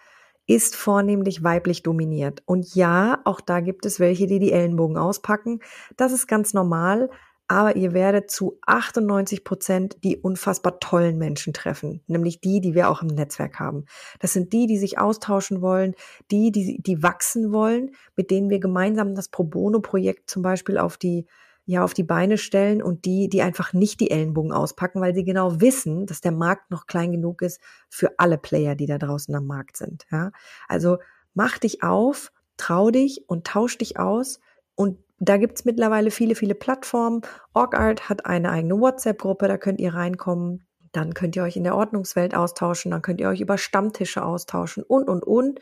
ist 0.47 0.75
vornehmlich 0.75 1.45
weiblich 1.45 1.83
dominiert. 1.83 2.43
Und 2.47 2.75
ja, 2.75 3.21
auch 3.25 3.41
da 3.41 3.61
gibt 3.61 3.87
es 3.87 4.01
welche, 4.01 4.27
die 4.27 4.39
die 4.39 4.53
Ellenbogen 4.53 4.97
auspacken. 4.97 5.61
Das 5.97 6.13
ist 6.13 6.27
ganz 6.27 6.55
normal 6.55 7.11
aber 7.53 7.77
ihr 7.77 7.93
werdet 7.93 8.31
zu 8.31 8.59
98 8.67 9.45
Prozent 9.45 10.03
die 10.05 10.17
unfassbar 10.17 10.81
tollen 10.81 11.19
Menschen 11.19 11.53
treffen, 11.53 12.01
nämlich 12.07 12.41
die, 12.41 12.63
die 12.63 12.75
wir 12.75 12.89
auch 12.89 13.03
im 13.03 13.09
Netzwerk 13.09 13.61
haben. 13.61 13.85
Das 14.21 14.33
sind 14.33 14.55
die, 14.55 14.67
die 14.67 14.79
sich 14.79 14.99
austauschen 14.99 15.61
wollen, 15.61 15.95
die, 16.31 16.51
die, 16.51 16.81
die 16.81 17.03
wachsen 17.03 17.53
wollen, 17.53 17.91
mit 18.17 18.31
denen 18.31 18.49
wir 18.49 18.59
gemeinsam 18.59 19.15
das 19.15 19.29
Pro 19.29 19.45
Bono-Projekt 19.45 20.31
zum 20.31 20.41
Beispiel 20.41 20.79
auf 20.79 20.97
die 20.97 21.27
ja 21.67 21.85
auf 21.85 21.93
die 21.93 22.05
Beine 22.05 22.39
stellen 22.39 22.83
und 22.83 23.05
die, 23.05 23.29
die 23.29 23.43
einfach 23.43 23.75
nicht 23.75 24.01
die 24.01 24.11
Ellenbogen 24.11 24.53
auspacken, 24.53 25.03
weil 25.03 25.15
sie 25.15 25.23
genau 25.23 25.61
wissen, 25.61 26.07
dass 26.07 26.23
der 26.23 26.33
Markt 26.33 26.71
noch 26.71 26.87
klein 26.87 27.13
genug 27.13 27.43
ist 27.43 27.61
für 27.91 28.19
alle 28.19 28.39
Player, 28.39 28.75
die 28.75 28.87
da 28.87 28.97
draußen 28.97 29.33
am 29.35 29.47
Markt 29.47 29.77
sind. 29.77 30.07
Ja? 30.11 30.33
Also 30.69 30.99
mach 31.35 31.59
dich 31.59 31.83
auf, 31.83 32.33
trau 32.57 32.91
dich 32.91 33.29
und 33.29 33.47
tausch 33.47 33.77
dich 33.77 33.99
aus 33.99 34.41
und 34.75 34.99
da 35.25 35.37
gibt's 35.37 35.65
mittlerweile 35.65 36.11
viele, 36.11 36.35
viele 36.35 36.57
Plattformen. 36.57 37.21
OrgArt 37.55 38.09
hat 38.09 38.27
eine 38.27 38.51
eigene 38.51 38.81
WhatsApp-Gruppe, 38.81 39.47
da 39.47 39.57
könnt 39.57 39.81
ihr 39.81 39.95
reinkommen. 39.95 40.67
Dann 40.91 41.15
könnt 41.15 41.37
ihr 41.37 41.45
euch 41.45 41.57
in 41.57 41.63
der 41.63 41.77
Ordnungswelt 41.77 42.35
austauschen, 42.35 42.91
dann 42.91 43.03
könnt 43.03 43.21
ihr 43.21 43.29
euch 43.29 43.41
über 43.41 43.57
Stammtische 43.57 44.25
austauschen 44.25 44.83
und, 44.83 45.09
und, 45.09 45.23
und. 45.23 45.61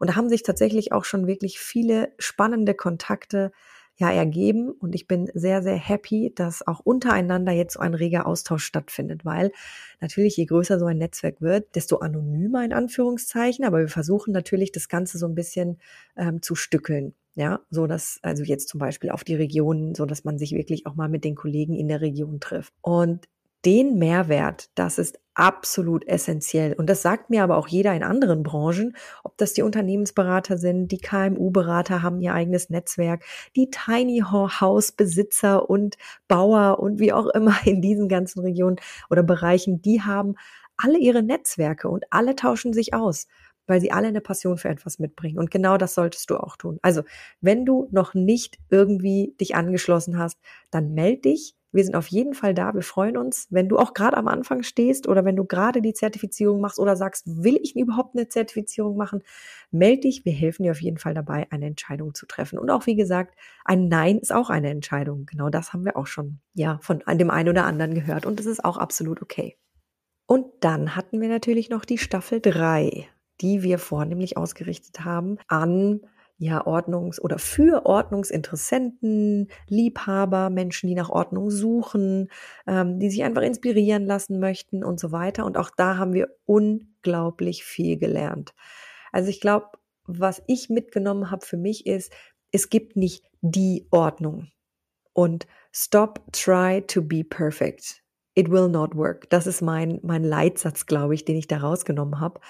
Und 0.00 0.10
da 0.10 0.16
haben 0.16 0.30
sich 0.30 0.42
tatsächlich 0.42 0.92
auch 0.92 1.04
schon 1.04 1.26
wirklich 1.26 1.60
viele 1.60 2.12
spannende 2.18 2.72
Kontakte 2.74 3.52
ja 3.96 4.10
ergeben. 4.10 4.70
Und 4.70 4.94
ich 4.94 5.06
bin 5.06 5.30
sehr, 5.34 5.62
sehr 5.62 5.76
happy, 5.76 6.32
dass 6.34 6.66
auch 6.66 6.80
untereinander 6.80 7.52
jetzt 7.52 7.74
so 7.74 7.80
ein 7.80 7.92
reger 7.92 8.26
Austausch 8.26 8.64
stattfindet, 8.64 9.26
weil 9.26 9.52
natürlich 10.00 10.38
je 10.38 10.46
größer 10.46 10.78
so 10.78 10.86
ein 10.86 10.96
Netzwerk 10.96 11.42
wird, 11.42 11.76
desto 11.76 11.98
anonymer 11.98 12.64
in 12.64 12.72
Anführungszeichen. 12.72 13.66
Aber 13.66 13.80
wir 13.80 13.88
versuchen 13.88 14.32
natürlich 14.32 14.72
das 14.72 14.88
Ganze 14.88 15.18
so 15.18 15.26
ein 15.26 15.34
bisschen 15.34 15.78
ähm, 16.16 16.40
zu 16.40 16.54
stückeln. 16.54 17.14
Ja, 17.34 17.60
so 17.70 17.86
dass, 17.86 18.18
also 18.22 18.42
jetzt 18.42 18.68
zum 18.68 18.78
Beispiel 18.78 19.10
auf 19.10 19.24
die 19.24 19.34
Region, 19.34 19.94
so 19.94 20.04
dass 20.04 20.24
man 20.24 20.38
sich 20.38 20.52
wirklich 20.52 20.86
auch 20.86 20.94
mal 20.94 21.08
mit 21.08 21.24
den 21.24 21.34
Kollegen 21.34 21.74
in 21.74 21.88
der 21.88 22.02
Region 22.02 22.40
trifft. 22.40 22.74
Und 22.82 23.26
den 23.64 23.98
Mehrwert, 23.98 24.70
das 24.74 24.98
ist 24.98 25.20
absolut 25.34 26.06
essentiell. 26.06 26.74
Und 26.74 26.90
das 26.90 27.00
sagt 27.00 27.30
mir 27.30 27.42
aber 27.42 27.56
auch 27.56 27.68
jeder 27.68 27.94
in 27.94 28.02
anderen 28.02 28.42
Branchen, 28.42 28.96
ob 29.24 29.36
das 29.38 29.54
die 29.54 29.62
Unternehmensberater 29.62 30.58
sind, 30.58 30.88
die 30.88 30.98
KMU-Berater 30.98 32.02
haben 32.02 32.20
ihr 32.20 32.34
eigenes 32.34 32.70
Netzwerk, 32.70 33.24
die 33.56 33.70
Tiny 33.70 34.22
House 34.22 34.92
Besitzer 34.92 35.70
und 35.70 35.96
Bauer 36.28 36.80
und 36.80 36.98
wie 36.98 37.12
auch 37.12 37.28
immer 37.28 37.56
in 37.64 37.80
diesen 37.80 38.08
ganzen 38.08 38.40
Regionen 38.40 38.76
oder 39.10 39.22
Bereichen, 39.22 39.80
die 39.80 40.02
haben 40.02 40.34
alle 40.76 40.98
ihre 40.98 41.22
Netzwerke 41.22 41.88
und 41.88 42.04
alle 42.10 42.34
tauschen 42.34 42.72
sich 42.72 42.94
aus 42.94 43.26
weil 43.66 43.80
sie 43.80 43.92
alle 43.92 44.08
eine 44.08 44.20
Passion 44.20 44.58
für 44.58 44.68
etwas 44.68 44.98
mitbringen. 44.98 45.38
Und 45.38 45.50
genau 45.50 45.76
das 45.76 45.94
solltest 45.94 46.30
du 46.30 46.36
auch 46.36 46.56
tun. 46.56 46.78
Also, 46.82 47.02
wenn 47.40 47.64
du 47.64 47.88
noch 47.90 48.14
nicht 48.14 48.58
irgendwie 48.70 49.34
dich 49.40 49.54
angeschlossen 49.54 50.18
hast, 50.18 50.38
dann 50.70 50.94
meld 50.94 51.24
dich. 51.24 51.54
Wir 51.74 51.84
sind 51.84 51.96
auf 51.96 52.08
jeden 52.08 52.34
Fall 52.34 52.52
da. 52.52 52.74
Wir 52.74 52.82
freuen 52.82 53.16
uns, 53.16 53.46
wenn 53.48 53.70
du 53.70 53.78
auch 53.78 53.94
gerade 53.94 54.18
am 54.18 54.28
Anfang 54.28 54.62
stehst 54.62 55.08
oder 55.08 55.24
wenn 55.24 55.36
du 55.36 55.46
gerade 55.46 55.80
die 55.80 55.94
Zertifizierung 55.94 56.60
machst 56.60 56.78
oder 56.78 56.96
sagst, 56.96 57.24
will 57.26 57.58
ich 57.62 57.74
überhaupt 57.76 58.14
eine 58.14 58.28
Zertifizierung 58.28 58.98
machen? 58.98 59.22
Meld 59.70 60.04
dich. 60.04 60.26
Wir 60.26 60.34
helfen 60.34 60.64
dir 60.64 60.72
auf 60.72 60.82
jeden 60.82 60.98
Fall 60.98 61.14
dabei, 61.14 61.46
eine 61.50 61.64
Entscheidung 61.64 62.14
zu 62.14 62.26
treffen. 62.26 62.58
Und 62.58 62.68
auch 62.68 62.84
wie 62.84 62.94
gesagt, 62.94 63.34
ein 63.64 63.88
Nein 63.88 64.18
ist 64.18 64.34
auch 64.34 64.50
eine 64.50 64.68
Entscheidung. 64.68 65.24
Genau 65.24 65.48
das 65.48 65.72
haben 65.72 65.86
wir 65.86 65.96
auch 65.96 66.06
schon, 66.06 66.40
ja, 66.52 66.78
von 66.82 67.02
dem 67.08 67.30
einen 67.30 67.48
oder 67.48 67.64
anderen 67.64 67.94
gehört. 67.94 68.26
Und 68.26 68.38
das 68.38 68.46
ist 68.46 68.62
auch 68.62 68.76
absolut 68.76 69.22
okay. 69.22 69.56
Und 70.26 70.46
dann 70.60 70.94
hatten 70.94 71.22
wir 71.22 71.28
natürlich 71.28 71.70
noch 71.70 71.86
die 71.86 71.98
Staffel 71.98 72.40
drei 72.40 73.08
die 73.42 73.62
wir 73.62 73.78
vornehmlich 73.78 74.36
ausgerichtet 74.36 75.04
haben 75.04 75.38
an 75.48 76.00
ja, 76.38 76.66
Ordnungs- 76.66 77.20
oder 77.20 77.38
für 77.38 77.86
Ordnungsinteressenten, 77.86 79.48
Liebhaber, 79.68 80.50
Menschen, 80.50 80.88
die 80.88 80.96
nach 80.96 81.10
Ordnung 81.10 81.50
suchen, 81.50 82.30
ähm, 82.66 82.98
die 82.98 83.10
sich 83.10 83.22
einfach 83.22 83.42
inspirieren 83.42 84.06
lassen 84.06 84.40
möchten 84.40 84.82
und 84.82 84.98
so 84.98 85.12
weiter. 85.12 85.44
Und 85.44 85.56
auch 85.56 85.70
da 85.70 85.98
haben 85.98 86.14
wir 86.14 86.34
unglaublich 86.44 87.62
viel 87.62 87.96
gelernt. 87.96 88.54
Also 89.12 89.28
ich 89.28 89.40
glaube, 89.40 89.66
was 90.04 90.42
ich 90.48 90.68
mitgenommen 90.68 91.30
habe 91.30 91.46
für 91.46 91.56
mich 91.56 91.86
ist, 91.86 92.12
es 92.50 92.70
gibt 92.70 92.96
nicht 92.96 93.24
die 93.40 93.86
Ordnung. 93.90 94.48
Und 95.12 95.46
stop, 95.70 96.24
try 96.32 96.82
to 96.86 97.02
be 97.02 97.22
perfect. 97.22 98.02
It 98.34 98.50
will 98.50 98.68
not 98.68 98.96
work. 98.96 99.28
Das 99.30 99.46
ist 99.46 99.60
mein, 99.60 100.00
mein 100.02 100.24
Leitsatz, 100.24 100.86
glaube 100.86 101.14
ich, 101.14 101.24
den 101.24 101.36
ich 101.36 101.48
da 101.48 101.58
rausgenommen 101.58 102.18
habe. 102.18 102.40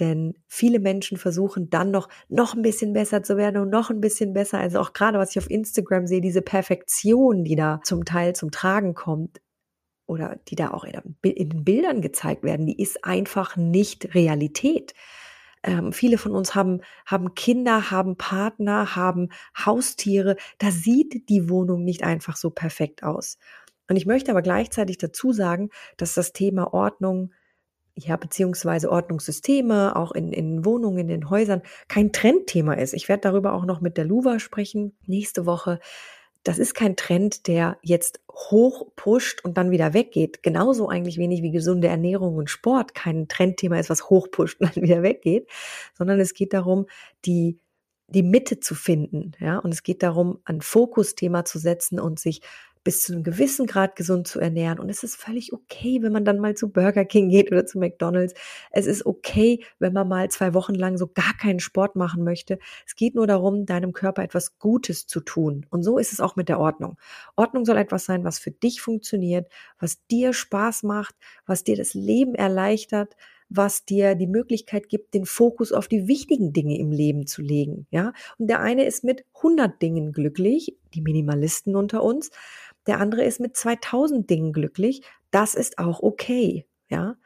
Denn 0.00 0.34
viele 0.48 0.80
Menschen 0.80 1.18
versuchen 1.18 1.68
dann 1.68 1.90
noch, 1.90 2.08
noch 2.28 2.54
ein 2.54 2.62
bisschen 2.62 2.92
besser 2.92 3.22
zu 3.22 3.36
werden 3.36 3.60
und 3.60 3.68
noch 3.70 3.90
ein 3.90 4.00
bisschen 4.00 4.32
besser. 4.32 4.58
Also 4.58 4.80
auch 4.80 4.92
gerade, 4.92 5.18
was 5.18 5.30
ich 5.32 5.38
auf 5.38 5.50
Instagram 5.50 6.06
sehe, 6.06 6.20
diese 6.20 6.42
Perfektion, 6.42 7.44
die 7.44 7.56
da 7.56 7.80
zum 7.84 8.04
Teil 8.04 8.34
zum 8.34 8.50
Tragen 8.50 8.94
kommt 8.94 9.40
oder 10.06 10.40
die 10.48 10.56
da 10.56 10.70
auch 10.70 10.84
in 10.84 10.98
den 11.22 11.64
Bildern 11.64 12.00
gezeigt 12.00 12.42
werden, 12.42 12.66
die 12.66 12.80
ist 12.80 13.04
einfach 13.04 13.56
nicht 13.56 14.14
Realität. 14.14 14.94
Ähm, 15.62 15.92
viele 15.92 16.18
von 16.18 16.32
uns 16.32 16.54
haben, 16.54 16.80
haben 17.06 17.34
Kinder, 17.34 17.90
haben 17.90 18.16
Partner, 18.16 18.96
haben 18.96 19.28
Haustiere. 19.56 20.36
Da 20.58 20.70
sieht 20.70 21.28
die 21.28 21.48
Wohnung 21.48 21.84
nicht 21.84 22.02
einfach 22.02 22.36
so 22.36 22.50
perfekt 22.50 23.02
aus. 23.02 23.38
Und 23.88 23.96
ich 23.96 24.06
möchte 24.06 24.30
aber 24.30 24.42
gleichzeitig 24.42 24.98
dazu 24.98 25.32
sagen, 25.32 25.70
dass 25.96 26.14
das 26.14 26.32
Thema 26.32 26.72
Ordnung, 26.72 27.32
ja, 27.94 28.16
beziehungsweise 28.16 28.90
Ordnungssysteme, 28.90 29.96
auch 29.96 30.12
in, 30.12 30.32
in 30.32 30.64
Wohnungen, 30.64 30.98
in 30.98 31.08
den 31.08 31.30
Häusern, 31.30 31.62
kein 31.88 32.12
Trendthema 32.12 32.74
ist. 32.74 32.94
Ich 32.94 33.08
werde 33.08 33.22
darüber 33.22 33.52
auch 33.52 33.64
noch 33.64 33.80
mit 33.80 33.96
der 33.96 34.04
Luva 34.04 34.38
sprechen 34.38 34.96
nächste 35.06 35.46
Woche 35.46 35.78
das 36.44 36.58
ist 36.58 36.74
kein 36.74 36.96
Trend, 36.96 37.46
der 37.46 37.78
jetzt 37.82 38.20
hoch 38.30 38.88
pusht 38.96 39.44
und 39.44 39.56
dann 39.56 39.70
wieder 39.70 39.94
weggeht. 39.94 40.42
Genauso 40.42 40.88
eigentlich 40.88 41.18
wenig 41.18 41.42
wie 41.42 41.52
gesunde 41.52 41.88
Ernährung 41.88 42.36
und 42.36 42.50
Sport 42.50 42.94
kein 42.94 43.28
Trendthema 43.28 43.78
ist, 43.78 43.90
was 43.90 44.10
hoch 44.10 44.28
pusht 44.30 44.60
und 44.60 44.74
dann 44.74 44.82
wieder 44.82 45.02
weggeht, 45.02 45.48
sondern 45.94 46.18
es 46.20 46.34
geht 46.34 46.52
darum, 46.52 46.86
die 47.24 47.58
die 48.08 48.22
Mitte 48.22 48.60
zu 48.60 48.74
finden, 48.74 49.32
ja, 49.38 49.58
und 49.58 49.72
es 49.72 49.82
geht 49.82 50.02
darum, 50.02 50.40
ein 50.44 50.60
Fokusthema 50.60 51.46
zu 51.46 51.58
setzen 51.58 51.98
und 51.98 52.20
sich 52.20 52.42
bis 52.84 53.00
zu 53.00 53.12
einem 53.12 53.22
gewissen 53.22 53.66
Grad 53.66 53.96
gesund 53.96 54.26
zu 54.26 54.40
ernähren. 54.40 54.78
Und 54.78 54.88
es 54.88 55.02
ist 55.02 55.16
völlig 55.16 55.52
okay, 55.52 56.02
wenn 56.02 56.12
man 56.12 56.24
dann 56.24 56.38
mal 56.38 56.54
zu 56.54 56.70
Burger 56.70 57.04
King 57.04 57.28
geht 57.28 57.50
oder 57.52 57.66
zu 57.66 57.78
McDonald's. 57.78 58.34
Es 58.70 58.86
ist 58.86 59.06
okay, 59.06 59.64
wenn 59.78 59.92
man 59.92 60.08
mal 60.08 60.30
zwei 60.30 60.54
Wochen 60.54 60.74
lang 60.74 60.98
so 60.98 61.06
gar 61.06 61.34
keinen 61.36 61.60
Sport 61.60 61.96
machen 61.96 62.24
möchte. 62.24 62.58
Es 62.86 62.96
geht 62.96 63.14
nur 63.14 63.26
darum, 63.26 63.66
deinem 63.66 63.92
Körper 63.92 64.22
etwas 64.22 64.58
Gutes 64.58 65.06
zu 65.06 65.20
tun. 65.20 65.66
Und 65.70 65.82
so 65.82 65.98
ist 65.98 66.12
es 66.12 66.20
auch 66.20 66.36
mit 66.36 66.48
der 66.48 66.58
Ordnung. 66.58 66.96
Ordnung 67.36 67.64
soll 67.64 67.76
etwas 67.76 68.04
sein, 68.04 68.24
was 68.24 68.38
für 68.38 68.50
dich 68.50 68.80
funktioniert, 68.80 69.48
was 69.78 70.04
dir 70.06 70.32
Spaß 70.32 70.82
macht, 70.82 71.14
was 71.46 71.64
dir 71.64 71.76
das 71.76 71.94
Leben 71.94 72.34
erleichtert, 72.34 73.16
was 73.54 73.84
dir 73.84 74.14
die 74.14 74.26
Möglichkeit 74.26 74.88
gibt, 74.88 75.14
den 75.14 75.26
Fokus 75.26 75.72
auf 75.72 75.88
die 75.88 76.08
wichtigen 76.08 76.52
Dinge 76.52 76.78
im 76.78 76.90
Leben 76.90 77.26
zu 77.26 77.42
legen, 77.42 77.86
ja. 77.90 78.12
Und 78.38 78.48
der 78.48 78.60
eine 78.60 78.84
ist 78.84 79.04
mit 79.04 79.24
100 79.36 79.80
Dingen 79.82 80.12
glücklich, 80.12 80.76
die 80.94 81.02
Minimalisten 81.02 81.76
unter 81.76 82.02
uns 82.02 82.30
der 82.86 83.00
andere 83.00 83.24
ist 83.24 83.40
mit 83.40 83.56
2000 83.56 84.28
Dingen 84.28 84.52
glücklich, 84.52 85.02
das 85.30 85.54
ist 85.54 85.78
auch 85.78 86.00
okay, 86.00 86.66
ja. 86.88 87.16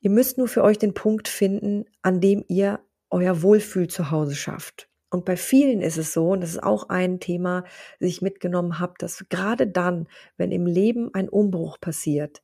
Ihr 0.00 0.10
müsst 0.10 0.38
nur 0.38 0.48
für 0.48 0.62
euch 0.62 0.78
den 0.78 0.94
Punkt 0.94 1.28
finden, 1.28 1.84
an 2.02 2.20
dem 2.20 2.44
ihr 2.48 2.80
euer 3.10 3.42
Wohlfühl 3.42 3.88
zu 3.88 4.10
Hause 4.10 4.34
schafft. 4.34 4.88
Und 5.10 5.24
bei 5.24 5.36
vielen 5.36 5.82
ist 5.82 5.98
es 5.98 6.12
so, 6.12 6.30
und 6.30 6.40
das 6.40 6.50
ist 6.50 6.62
auch 6.62 6.88
ein 6.88 7.20
Thema, 7.20 7.64
das 7.98 8.08
ich 8.08 8.22
mitgenommen 8.22 8.78
habe, 8.78 8.94
dass 8.98 9.26
gerade 9.28 9.66
dann, 9.66 10.08
wenn 10.36 10.52
im 10.52 10.66
Leben 10.66 11.12
ein 11.14 11.28
Umbruch 11.28 11.80
passiert, 11.80 12.42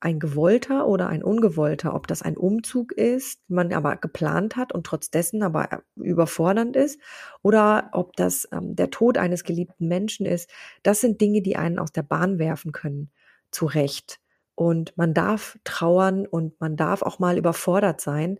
ein 0.00 0.18
gewollter 0.18 0.86
oder 0.86 1.08
ein 1.08 1.22
ungewollter, 1.22 1.94
ob 1.94 2.06
das 2.06 2.22
ein 2.22 2.36
Umzug 2.36 2.92
ist, 2.92 3.40
man 3.48 3.72
aber 3.72 3.96
geplant 3.96 4.56
hat 4.56 4.72
und 4.72 4.84
trotz 4.86 5.10
aber 5.40 5.82
überfordernd 5.96 6.76
ist, 6.76 7.00
oder 7.42 7.90
ob 7.92 8.14
das 8.16 8.48
ähm, 8.52 8.76
der 8.76 8.90
Tod 8.90 9.16
eines 9.16 9.42
geliebten 9.44 9.88
Menschen 9.88 10.26
ist, 10.26 10.50
das 10.82 11.00
sind 11.00 11.20
Dinge, 11.20 11.40
die 11.40 11.56
einen 11.56 11.78
aus 11.78 11.92
der 11.92 12.02
Bahn 12.02 12.38
werfen 12.38 12.72
können, 12.72 13.10
zu 13.50 13.66
Recht. 13.66 14.20
Und 14.54 14.96
man 14.96 15.14
darf 15.14 15.58
trauern 15.64 16.26
und 16.26 16.60
man 16.60 16.76
darf 16.76 17.02
auch 17.02 17.18
mal 17.18 17.38
überfordert 17.38 18.00
sein. 18.00 18.38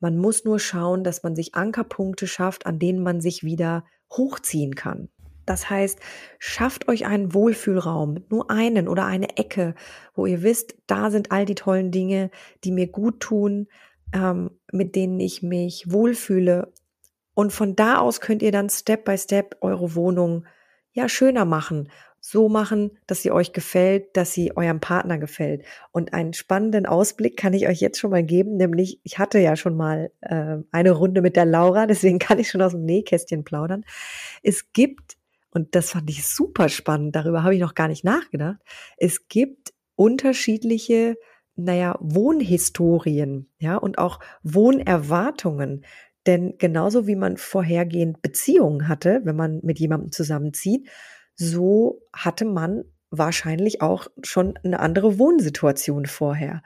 Man 0.00 0.18
muss 0.18 0.44
nur 0.44 0.58
schauen, 0.58 1.04
dass 1.04 1.22
man 1.22 1.36
sich 1.36 1.54
Ankerpunkte 1.54 2.26
schafft, 2.26 2.66
an 2.66 2.78
denen 2.78 3.02
man 3.02 3.20
sich 3.20 3.44
wieder 3.44 3.84
hochziehen 4.12 4.74
kann. 4.74 5.08
Das 5.46 5.68
heißt, 5.70 5.98
schafft 6.38 6.88
euch 6.88 7.06
einen 7.06 7.34
Wohlfühlraum, 7.34 8.24
nur 8.30 8.50
einen 8.50 8.88
oder 8.88 9.04
eine 9.04 9.36
Ecke, 9.36 9.74
wo 10.14 10.26
ihr 10.26 10.42
wisst, 10.42 10.76
da 10.86 11.10
sind 11.10 11.32
all 11.32 11.44
die 11.44 11.54
tollen 11.54 11.90
Dinge, 11.90 12.30
die 12.64 12.72
mir 12.72 12.86
gut 12.86 13.20
tun, 13.20 13.68
ähm, 14.14 14.50
mit 14.72 14.96
denen 14.96 15.20
ich 15.20 15.42
mich 15.42 15.90
wohlfühle. 15.90 16.72
Und 17.34 17.52
von 17.52 17.76
da 17.76 17.98
aus 17.98 18.20
könnt 18.20 18.42
ihr 18.42 18.52
dann 18.52 18.70
Step 18.70 19.04
by 19.04 19.18
Step 19.18 19.56
eure 19.60 19.94
Wohnung 19.94 20.46
ja 20.92 21.08
schöner 21.08 21.44
machen, 21.44 21.88
so 22.20 22.48
machen, 22.48 22.92
dass 23.06 23.20
sie 23.20 23.32
euch 23.32 23.52
gefällt, 23.52 24.16
dass 24.16 24.32
sie 24.32 24.56
eurem 24.56 24.80
Partner 24.80 25.18
gefällt. 25.18 25.64
Und 25.92 26.14
einen 26.14 26.32
spannenden 26.32 26.86
Ausblick 26.86 27.36
kann 27.36 27.52
ich 27.52 27.68
euch 27.68 27.80
jetzt 27.80 27.98
schon 27.98 28.12
mal 28.12 28.22
geben, 28.22 28.56
nämlich 28.56 28.98
ich 29.02 29.18
hatte 29.18 29.38
ja 29.40 29.56
schon 29.56 29.76
mal 29.76 30.10
äh, 30.22 30.56
eine 30.70 30.92
Runde 30.92 31.20
mit 31.20 31.36
der 31.36 31.44
Laura, 31.44 31.86
deswegen 31.88 32.18
kann 32.18 32.38
ich 32.38 32.48
schon 32.48 32.62
aus 32.62 32.72
dem 32.72 32.84
Nähkästchen 32.84 33.44
plaudern. 33.44 33.84
Es 34.42 34.72
gibt 34.72 35.18
und 35.54 35.74
das 35.74 35.90
fand 35.90 36.10
ich 36.10 36.26
super 36.26 36.68
spannend, 36.68 37.16
darüber 37.16 37.44
habe 37.44 37.54
ich 37.54 37.60
noch 37.60 37.74
gar 37.74 37.88
nicht 37.88 38.04
nachgedacht. 38.04 38.58
Es 38.96 39.28
gibt 39.28 39.72
unterschiedliche, 39.94 41.16
naja, 41.56 41.96
Wohnhistorien, 42.00 43.48
ja, 43.58 43.76
und 43.76 43.98
auch 43.98 44.18
Wohnerwartungen. 44.42 45.84
Denn 46.26 46.54
genauso 46.58 47.06
wie 47.06 47.16
man 47.16 47.36
vorhergehend 47.36 48.20
Beziehungen 48.20 48.88
hatte, 48.88 49.20
wenn 49.24 49.36
man 49.36 49.60
mit 49.62 49.78
jemandem 49.78 50.10
zusammenzieht, 50.10 50.88
so 51.36 52.02
hatte 52.12 52.44
man 52.44 52.84
wahrscheinlich 53.10 53.80
auch 53.80 54.08
schon 54.22 54.58
eine 54.64 54.80
andere 54.80 55.18
Wohnsituation 55.18 56.06
vorher. 56.06 56.62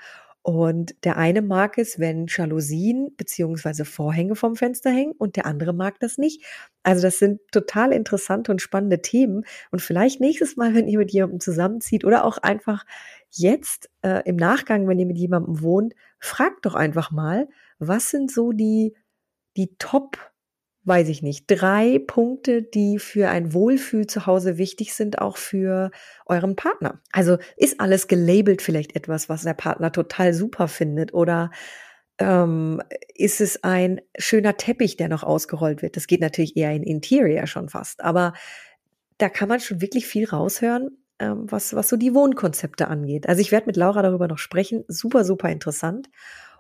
Und 0.49 1.05
der 1.05 1.19
eine 1.19 1.43
mag 1.43 1.77
es, 1.77 1.99
wenn 1.99 2.25
Jalousien 2.27 3.15
beziehungsweise 3.19 3.85
Vorhänge 3.85 4.35
vom 4.35 4.57
Fenster 4.57 4.89
hängen 4.89 5.13
und 5.13 5.37
der 5.37 5.45
andere 5.45 5.75
mag 5.75 6.01
das 6.01 6.17
nicht. 6.17 6.43
Also 6.83 7.03
das 7.03 7.19
sind 7.19 7.43
total 7.53 7.93
interessante 7.93 8.51
und 8.51 8.63
spannende 8.63 9.03
Themen. 9.03 9.45
Und 9.71 9.83
vielleicht 9.83 10.23
nächstes 10.23 10.57
Mal, 10.57 10.73
wenn 10.75 10.89
ihr 10.89 10.97
mit 10.97 11.11
jemandem 11.11 11.41
zusammenzieht 11.41 12.03
oder 12.03 12.25
auch 12.25 12.39
einfach 12.39 12.87
jetzt 13.31 13.91
äh, 14.01 14.23
im 14.25 14.37
Nachgang, 14.37 14.89
wenn 14.89 14.99
ihr 14.99 15.05
mit 15.05 15.19
jemandem 15.19 15.61
wohnt, 15.61 15.93
fragt 16.19 16.65
doch 16.65 16.75
einfach 16.75 17.11
mal, 17.11 17.47
was 17.79 18.09
sind 18.09 18.31
so 18.33 18.53
die, 18.53 18.95
die 19.59 19.77
Top 19.77 20.17
weiß 20.89 21.09
ich 21.09 21.23
nicht, 21.23 21.45
drei 21.47 22.01
Punkte, 22.05 22.63
die 22.63 22.99
für 22.99 23.29
ein 23.29 23.53
Wohlfühl 23.53 24.07
zu 24.07 24.27
Hause 24.27 24.59
wichtig 24.59 24.95
sind, 24.95 25.21
auch 25.21 25.37
für 25.37 25.91
euren 26.27 26.57
Partner. 26.57 27.01
Also 27.13 27.39
ist 27.57 27.81
alles 27.81 28.09
gelabelt 28.09 28.63
vielleicht 28.63 28.97
etwas, 28.97 29.29
was 29.29 29.43
der 29.43 29.55
Partner 29.55 29.93
total 29.93 30.35
super 30.35 30.67
findet 30.67 31.15
oder 31.15 31.51
ähm, 32.19 32.83
ist 33.15 33.41
es 33.41 33.63
ein 33.63 34.01
schöner 34.19 34.57
Teppich, 34.57 34.97
der 34.97 35.09
noch 35.09 35.23
ausgerollt 35.23 35.83
wird? 35.83 35.97
Das 35.97 36.07
geht 36.07 36.21
natürlich 36.21 36.57
eher 36.57 36.73
in 36.73 36.83
Interior 36.83 37.47
schon 37.47 37.69
fast, 37.69 38.03
aber 38.03 38.33
da 39.19 39.29
kann 39.29 39.49
man 39.49 39.61
schon 39.61 39.81
wirklich 39.81 40.07
viel 40.07 40.29
raushören, 40.29 40.99
ähm, 41.19 41.45
was, 41.51 41.75
was 41.75 41.89
so 41.89 41.97
die 41.97 42.15
Wohnkonzepte 42.15 42.89
angeht. 42.89 43.29
Also 43.29 43.41
ich 43.41 43.53
werde 43.53 43.67
mit 43.67 43.77
Laura 43.77 44.03
darüber 44.03 44.29
noch 44.29 44.39
sprechen. 44.39 44.85
Super, 44.89 45.25
super 45.25 45.51
interessant. 45.51 46.09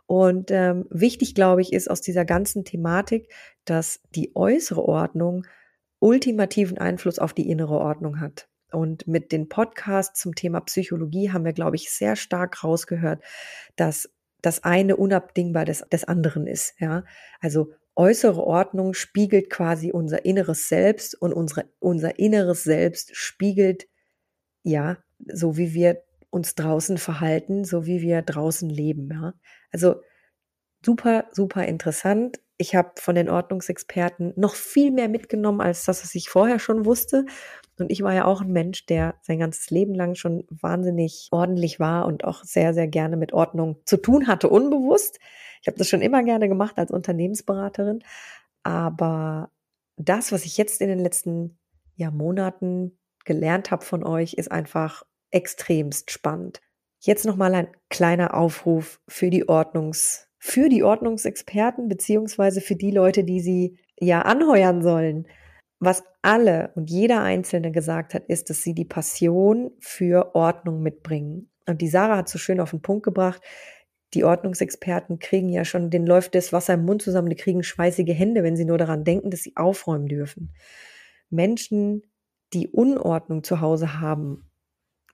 Und 0.08 0.50
ähm, 0.50 0.86
wichtig, 0.88 1.34
glaube 1.34 1.60
ich, 1.60 1.74
ist 1.74 1.90
aus 1.90 2.00
dieser 2.00 2.24
ganzen 2.24 2.64
Thematik, 2.64 3.30
dass 3.66 4.00
die 4.14 4.34
äußere 4.34 4.82
Ordnung 4.82 5.46
ultimativen 5.98 6.78
Einfluss 6.78 7.18
auf 7.18 7.34
die 7.34 7.50
innere 7.50 7.78
Ordnung 7.78 8.18
hat. 8.18 8.48
Und 8.72 9.06
mit 9.06 9.32
den 9.32 9.50
Podcasts 9.50 10.18
zum 10.18 10.34
Thema 10.34 10.60
Psychologie 10.62 11.30
haben 11.30 11.44
wir, 11.44 11.52
glaube 11.52 11.76
ich, 11.76 11.90
sehr 11.90 12.16
stark 12.16 12.64
rausgehört, 12.64 13.22
dass 13.76 14.08
das 14.40 14.64
eine 14.64 14.96
unabdingbar 14.96 15.66
des, 15.66 15.84
des 15.92 16.04
anderen 16.04 16.46
ist. 16.46 16.80
Ja, 16.80 17.04
also 17.40 17.72
äußere 17.94 18.42
Ordnung 18.42 18.94
spiegelt 18.94 19.50
quasi 19.50 19.92
unser 19.92 20.24
inneres 20.24 20.70
Selbst 20.70 21.20
und 21.20 21.34
unsere, 21.34 21.66
unser 21.80 22.18
inneres 22.18 22.64
Selbst 22.64 23.14
spiegelt, 23.14 23.88
ja, 24.62 24.96
so 25.18 25.58
wie 25.58 25.74
wir 25.74 26.02
uns 26.30 26.54
draußen 26.54 26.96
verhalten, 26.96 27.64
so 27.64 27.84
wie 27.84 28.00
wir 28.00 28.22
draußen 28.22 28.70
leben. 28.70 29.10
Ja, 29.12 29.34
also 29.72 29.96
super, 30.84 31.26
super 31.32 31.64
interessant. 31.64 32.40
Ich 32.56 32.74
habe 32.74 32.92
von 32.96 33.14
den 33.14 33.30
Ordnungsexperten 33.30 34.32
noch 34.36 34.54
viel 34.54 34.90
mehr 34.90 35.08
mitgenommen 35.08 35.60
als 35.60 35.84
das, 35.84 36.02
was 36.02 36.14
ich 36.14 36.28
vorher 36.28 36.58
schon 36.58 36.84
wusste. 36.84 37.24
Und 37.78 37.90
ich 37.90 38.02
war 38.02 38.14
ja 38.14 38.24
auch 38.24 38.40
ein 38.40 38.52
Mensch, 38.52 38.86
der 38.86 39.14
sein 39.22 39.38
ganzes 39.38 39.70
Leben 39.70 39.94
lang 39.94 40.16
schon 40.16 40.44
wahnsinnig 40.50 41.28
ordentlich 41.30 41.78
war 41.78 42.06
und 42.06 42.24
auch 42.24 42.42
sehr, 42.42 42.74
sehr 42.74 42.88
gerne 42.88 43.16
mit 43.16 43.32
Ordnung 43.32 43.80
zu 43.84 43.96
tun 43.96 44.26
hatte, 44.26 44.48
unbewusst. 44.48 45.20
Ich 45.62 45.68
habe 45.68 45.78
das 45.78 45.88
schon 45.88 46.02
immer 46.02 46.24
gerne 46.24 46.48
gemacht 46.48 46.78
als 46.78 46.90
Unternehmensberaterin. 46.90 48.02
Aber 48.64 49.50
das, 49.96 50.32
was 50.32 50.44
ich 50.44 50.56
jetzt 50.56 50.80
in 50.80 50.88
den 50.88 50.98
letzten 50.98 51.58
ja, 51.94 52.10
Monaten 52.10 52.98
gelernt 53.24 53.70
habe 53.70 53.84
von 53.84 54.04
euch, 54.04 54.34
ist 54.34 54.50
einfach 54.50 55.04
extremst 55.30 56.10
spannend. 56.10 56.60
Jetzt 57.00 57.24
nochmal 57.24 57.54
ein 57.54 57.68
kleiner 57.90 58.34
Aufruf 58.34 59.00
für 59.08 59.30
die 59.30 59.48
Ordnungs, 59.48 60.28
für 60.38 60.68
die 60.68 60.82
Ordnungsexperten 60.82 61.88
beziehungsweise 61.88 62.60
für 62.60 62.76
die 62.76 62.90
Leute, 62.90 63.24
die 63.24 63.40
sie 63.40 63.78
ja 64.00 64.22
anheuern 64.22 64.82
sollen. 64.82 65.26
Was 65.80 66.02
alle 66.22 66.72
und 66.74 66.90
jeder 66.90 67.22
Einzelne 67.22 67.70
gesagt 67.70 68.14
hat, 68.14 68.24
ist, 68.26 68.50
dass 68.50 68.62
sie 68.62 68.74
die 68.74 68.84
Passion 68.84 69.70
für 69.78 70.34
Ordnung 70.34 70.82
mitbringen. 70.82 71.50
Und 71.66 71.80
die 71.80 71.88
Sarah 71.88 72.16
hat 72.16 72.28
so 72.28 72.38
schön 72.38 72.60
auf 72.60 72.70
den 72.70 72.82
Punkt 72.82 73.04
gebracht, 73.04 73.42
Die 74.14 74.24
Ordnungsexperten 74.24 75.18
kriegen 75.18 75.50
ja 75.50 75.64
schon, 75.64 75.90
denen 75.90 76.06
läuft 76.06 76.34
das 76.34 76.52
Wasser 76.52 76.74
im 76.74 76.84
Mund 76.84 77.02
zusammen, 77.02 77.28
die 77.28 77.36
kriegen 77.36 77.62
schweißige 77.62 78.14
Hände, 78.14 78.42
wenn 78.42 78.56
sie 78.56 78.64
nur 78.64 78.78
daran 78.78 79.04
denken, 79.04 79.30
dass 79.30 79.42
sie 79.42 79.56
aufräumen 79.56 80.08
dürfen. 80.08 80.54
Menschen, 81.28 82.02
die 82.54 82.68
Unordnung 82.68 83.44
zu 83.44 83.60
Hause 83.60 84.00
haben, 84.00 84.50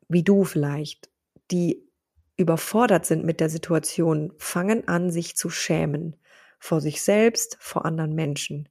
wie 0.08 0.22
du 0.22 0.44
vielleicht, 0.44 1.10
die 1.50 1.88
überfordert 2.36 3.06
sind 3.06 3.24
mit 3.24 3.40
der 3.40 3.48
Situation, 3.48 4.32
fangen 4.38 4.88
an, 4.88 5.10
sich 5.10 5.36
zu 5.36 5.50
schämen. 5.50 6.16
Vor 6.58 6.80
sich 6.80 7.02
selbst, 7.02 7.56
vor 7.60 7.84
anderen 7.84 8.14
Menschen. 8.14 8.68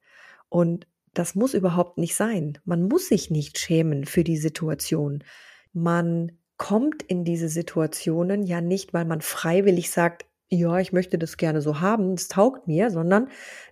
Und 0.50 0.88
das 1.14 1.36
muss 1.36 1.54
überhaupt 1.54 1.98
nicht 1.98 2.16
sein. 2.16 2.58
Man 2.66 2.84
muss 2.84 3.08
sich 3.08 3.30
nicht 3.30 3.60
schämen 3.60 4.06
für 4.06 4.24
die 4.24 4.38
Situation. 4.38 5.24
Man 5.72 6.40
kommt 6.58 7.04
in 7.04 7.24
diese 7.24 7.50
Situationen 7.50 8.44
ja 8.44 8.62
nicht, 8.62 8.94
weil 8.94 9.06
man 9.06 9.22
freiwillig 9.22 9.92
sagt, 9.92 10.26
ja, 10.50 10.80
ich 10.80 10.94
möchte 10.94 11.18
das 11.18 11.38
gerne 11.38 11.62
so 11.62 11.80
haben, 11.80 12.16
das 12.16 12.28
taugt 12.28 12.68
mir, 12.68 12.92
sondern 12.92 13.30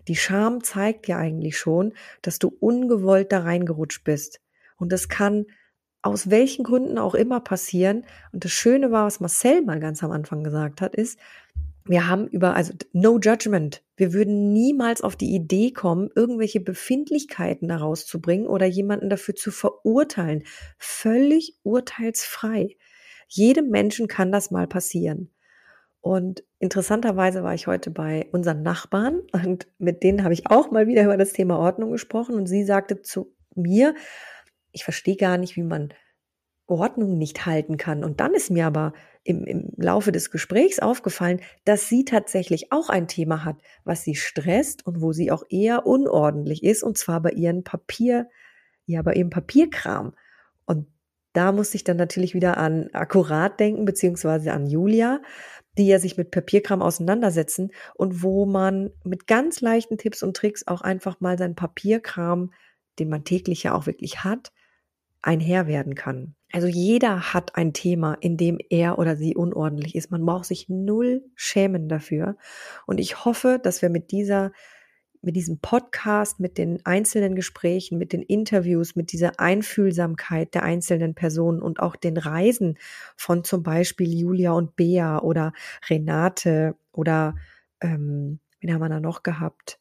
die 0.07 0.15
Scham 0.15 0.63
zeigt 0.63 1.07
ja 1.07 1.17
eigentlich 1.17 1.57
schon, 1.57 1.93
dass 2.21 2.39
du 2.39 2.47
ungewollt 2.59 3.31
da 3.31 3.39
reingerutscht 3.39 4.03
bist. 4.03 4.41
Und 4.77 4.91
das 4.91 5.09
kann 5.09 5.45
aus 6.01 6.29
welchen 6.29 6.63
Gründen 6.63 6.97
auch 6.97 7.15
immer 7.15 7.39
passieren. 7.39 8.05
Und 8.31 8.43
das 8.45 8.51
Schöne 8.51 8.91
war, 8.91 9.05
was 9.05 9.19
Marcel 9.19 9.61
mal 9.61 9.79
ganz 9.79 10.03
am 10.03 10.11
Anfang 10.11 10.43
gesagt 10.43 10.81
hat, 10.81 10.95
ist, 10.95 11.19
wir 11.85 12.07
haben 12.07 12.27
über, 12.27 12.55
also 12.55 12.73
no 12.93 13.19
judgment. 13.19 13.83
Wir 13.95 14.13
würden 14.13 14.53
niemals 14.53 15.01
auf 15.01 15.15
die 15.15 15.33
Idee 15.33 15.71
kommen, 15.71 16.09
irgendwelche 16.15 16.59
Befindlichkeiten 16.59 17.67
daraus 17.67 18.05
zu 18.05 18.21
bringen 18.21 18.47
oder 18.47 18.65
jemanden 18.65 19.09
dafür 19.09 19.35
zu 19.35 19.51
verurteilen. 19.51 20.43
Völlig 20.77 21.57
urteilsfrei. 21.63 22.77
Jedem 23.27 23.69
Menschen 23.69 24.07
kann 24.07 24.31
das 24.31 24.51
mal 24.51 24.67
passieren. 24.67 25.31
Und 26.01 26.43
interessanterweise 26.59 27.43
war 27.43 27.53
ich 27.53 27.67
heute 27.67 27.91
bei 27.91 28.27
unseren 28.31 28.63
Nachbarn 28.63 29.21
und 29.33 29.67
mit 29.77 30.01
denen 30.01 30.23
habe 30.23 30.33
ich 30.33 30.49
auch 30.49 30.71
mal 30.71 30.87
wieder 30.87 31.03
über 31.03 31.17
das 31.17 31.31
Thema 31.31 31.59
Ordnung 31.59 31.91
gesprochen 31.91 32.35
und 32.35 32.47
sie 32.47 32.63
sagte 32.63 33.03
zu 33.03 33.35
mir, 33.55 33.93
ich 34.71 34.83
verstehe 34.83 35.15
gar 35.15 35.37
nicht, 35.37 35.55
wie 35.55 35.63
man 35.63 35.93
Ordnung 36.67 37.17
nicht 37.17 37.45
halten 37.45 37.77
kann. 37.77 38.03
Und 38.03 38.19
dann 38.19 38.33
ist 38.33 38.49
mir 38.49 38.65
aber 38.65 38.93
im, 39.23 39.43
im 39.43 39.73
Laufe 39.75 40.11
des 40.11 40.31
Gesprächs 40.31 40.79
aufgefallen, 40.79 41.41
dass 41.65 41.89
sie 41.89 42.05
tatsächlich 42.05 42.71
auch 42.71 42.89
ein 42.89 43.07
Thema 43.07 43.43
hat, 43.43 43.57
was 43.83 44.03
sie 44.03 44.15
stresst 44.15 44.85
und 44.85 45.01
wo 45.01 45.11
sie 45.11 45.31
auch 45.31 45.43
eher 45.49 45.85
unordentlich 45.85 46.63
ist, 46.63 46.83
und 46.83 46.97
zwar 46.97 47.21
bei 47.21 47.31
ihren 47.31 47.63
Papier, 47.63 48.29
ja, 48.85 49.01
bei 49.01 49.13
ihrem 49.13 49.29
Papierkram. 49.29 50.13
Und 50.65 50.87
da 51.33 51.51
muss 51.51 51.75
ich 51.75 51.83
dann 51.83 51.97
natürlich 51.97 52.33
wieder 52.33 52.57
an 52.57 52.89
Akkurat 52.93 53.59
denken, 53.59 53.85
beziehungsweise 53.85 54.53
an 54.53 54.65
Julia, 54.65 55.21
die 55.77 55.87
ja 55.87 55.99
sich 55.99 56.17
mit 56.17 56.31
Papierkram 56.31 56.81
auseinandersetzen 56.81 57.71
und 57.95 58.23
wo 58.23 58.45
man 58.45 58.91
mit 59.03 59.27
ganz 59.27 59.61
leichten 59.61 59.97
Tipps 59.97 60.23
und 60.23 60.35
Tricks 60.35 60.67
auch 60.67 60.81
einfach 60.81 61.21
mal 61.21 61.37
seinen 61.37 61.55
Papierkram, 61.55 62.51
den 62.99 63.09
man 63.09 63.23
täglich 63.23 63.63
ja 63.63 63.73
auch 63.73 63.85
wirklich 63.85 64.23
hat, 64.23 64.51
einher 65.21 65.67
werden 65.67 65.95
kann. 65.95 66.35
Also 66.51 66.67
jeder 66.67 67.33
hat 67.33 67.55
ein 67.55 67.73
Thema, 67.73 68.15
in 68.19 68.37
dem 68.37 68.59
er 68.69 68.99
oder 68.99 69.15
sie 69.15 69.35
unordentlich 69.35 69.95
ist. 69.95 70.11
Man 70.11 70.25
braucht 70.25 70.45
sich 70.45 70.67
null 70.67 71.23
schämen 71.35 71.87
dafür. 71.87 72.35
Und 72.85 72.99
ich 72.99 73.23
hoffe, 73.23 73.59
dass 73.61 73.81
wir 73.81 73.89
mit 73.89 74.11
dieser, 74.11 74.51
mit 75.21 75.35
diesem 75.35 75.59
Podcast, 75.59 76.39
mit 76.39 76.57
den 76.57 76.85
einzelnen 76.85 77.35
Gesprächen, 77.35 77.97
mit 77.97 78.11
den 78.11 78.21
Interviews, 78.21 78.95
mit 78.95 79.13
dieser 79.13 79.39
Einfühlsamkeit 79.39 80.53
der 80.53 80.63
einzelnen 80.63 81.15
Personen 81.15 81.61
und 81.61 81.79
auch 81.79 81.95
den 81.95 82.17
Reisen 82.17 82.77
von 83.15 83.45
zum 83.45 83.63
Beispiel 83.63 84.13
Julia 84.13 84.51
und 84.51 84.75
Bea 84.75 85.19
oder 85.19 85.53
Renate 85.89 86.75
oder 86.91 87.35
ähm, 87.79 88.39
wen 88.59 88.73
haben 88.73 88.81
wir 88.81 88.89
da 88.89 88.99
noch 88.99 89.23
gehabt? 89.23 89.80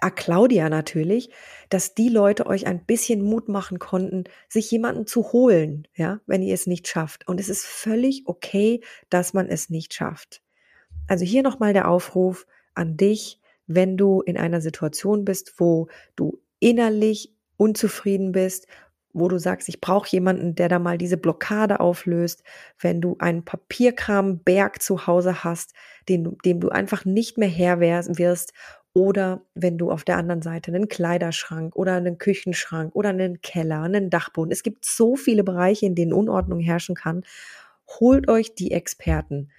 Ah, 0.00 0.10
Claudia 0.10 0.68
natürlich, 0.68 1.30
dass 1.68 1.94
die 1.94 2.08
Leute 2.08 2.46
euch 2.46 2.66
ein 2.66 2.84
bisschen 2.84 3.22
Mut 3.22 3.48
machen 3.48 3.78
konnten, 3.78 4.24
sich 4.48 4.70
jemanden 4.70 5.06
zu 5.06 5.32
holen, 5.32 5.86
ja, 5.94 6.20
wenn 6.26 6.42
ihr 6.42 6.54
es 6.54 6.66
nicht 6.66 6.88
schafft. 6.88 7.26
Und 7.28 7.40
es 7.40 7.48
ist 7.48 7.64
völlig 7.64 8.24
okay, 8.26 8.82
dass 9.10 9.32
man 9.32 9.48
es 9.48 9.70
nicht 9.70 9.94
schafft. 9.94 10.42
Also 11.06 11.24
hier 11.24 11.42
nochmal 11.42 11.72
der 11.72 11.88
Aufruf 11.88 12.46
an 12.74 12.96
dich, 12.96 13.40
wenn 13.66 13.96
du 13.96 14.22
in 14.22 14.36
einer 14.36 14.60
Situation 14.60 15.24
bist, 15.24 15.54
wo 15.58 15.88
du 16.16 16.40
innerlich 16.60 17.34
unzufrieden 17.56 18.32
bist, 18.32 18.66
wo 19.12 19.28
du 19.28 19.38
sagst, 19.38 19.68
ich 19.68 19.80
brauche 19.80 20.08
jemanden, 20.10 20.54
der 20.54 20.68
da 20.68 20.78
mal 20.78 20.98
diese 20.98 21.16
Blockade 21.16 21.80
auflöst, 21.80 22.42
wenn 22.78 23.00
du 23.00 23.16
einen 23.18 23.44
Papierkramberg 23.44 24.82
zu 24.82 25.06
Hause 25.06 25.44
hast, 25.44 25.72
den, 26.08 26.36
dem 26.44 26.60
du 26.60 26.68
einfach 26.68 27.04
nicht 27.04 27.38
mehr 27.38 27.48
Herr 27.48 27.80
wirst 27.80 28.52
oder 28.94 29.42
wenn 29.54 29.78
du 29.78 29.90
auf 29.90 30.04
der 30.04 30.16
anderen 30.16 30.42
Seite 30.42 30.72
einen 30.72 30.88
Kleiderschrank 30.88 31.76
oder 31.76 31.94
einen 31.94 32.18
Küchenschrank 32.18 32.94
oder 32.94 33.10
einen 33.10 33.40
Keller, 33.42 33.82
einen 33.82 34.10
Dachboden. 34.10 34.52
Es 34.52 34.62
gibt 34.62 34.84
so 34.84 35.16
viele 35.16 35.44
Bereiche, 35.44 35.86
in 35.86 35.94
denen 35.94 36.12
Unordnung 36.12 36.60
herrschen 36.60 36.94
kann. 36.94 37.24
Holt 38.00 38.28
euch 38.28 38.54
die 38.54 38.72
Experten. 38.72 39.50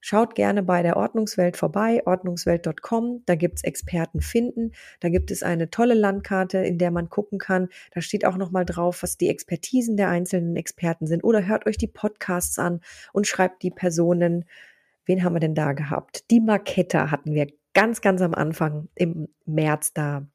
Schaut 0.00 0.36
gerne 0.36 0.62
bei 0.62 0.82
der 0.82 0.96
Ordnungswelt 0.96 1.56
vorbei, 1.56 2.02
ordnungswelt.com. 2.06 3.24
Da 3.26 3.34
gibt's 3.34 3.64
Experten 3.64 4.20
finden. 4.20 4.72
Da 5.00 5.08
gibt 5.08 5.30
es 5.32 5.42
eine 5.42 5.70
tolle 5.70 5.94
Landkarte, 5.94 6.58
in 6.58 6.78
der 6.78 6.92
man 6.92 7.08
gucken 7.08 7.38
kann. 7.38 7.68
Da 7.92 8.00
steht 8.00 8.24
auch 8.24 8.36
nochmal 8.36 8.64
drauf, 8.64 9.02
was 9.02 9.16
die 9.16 9.28
Expertisen 9.28 9.96
der 9.96 10.08
einzelnen 10.08 10.54
Experten 10.54 11.06
sind. 11.06 11.24
Oder 11.24 11.46
hört 11.46 11.66
euch 11.66 11.78
die 11.78 11.88
Podcasts 11.88 12.58
an 12.60 12.80
und 13.12 13.26
schreibt 13.26 13.62
die 13.62 13.72
Personen. 13.72 14.44
Wen 15.04 15.24
haben 15.24 15.34
wir 15.34 15.40
denn 15.40 15.54
da 15.54 15.72
gehabt? 15.72 16.30
Die 16.30 16.40
Marketta 16.40 17.10
hatten 17.10 17.34
wir 17.34 17.48
ganz, 17.74 18.00
ganz 18.00 18.22
am 18.22 18.34
Anfang 18.34 18.88
im 18.94 19.28
März 19.44 19.92
da 19.92 20.26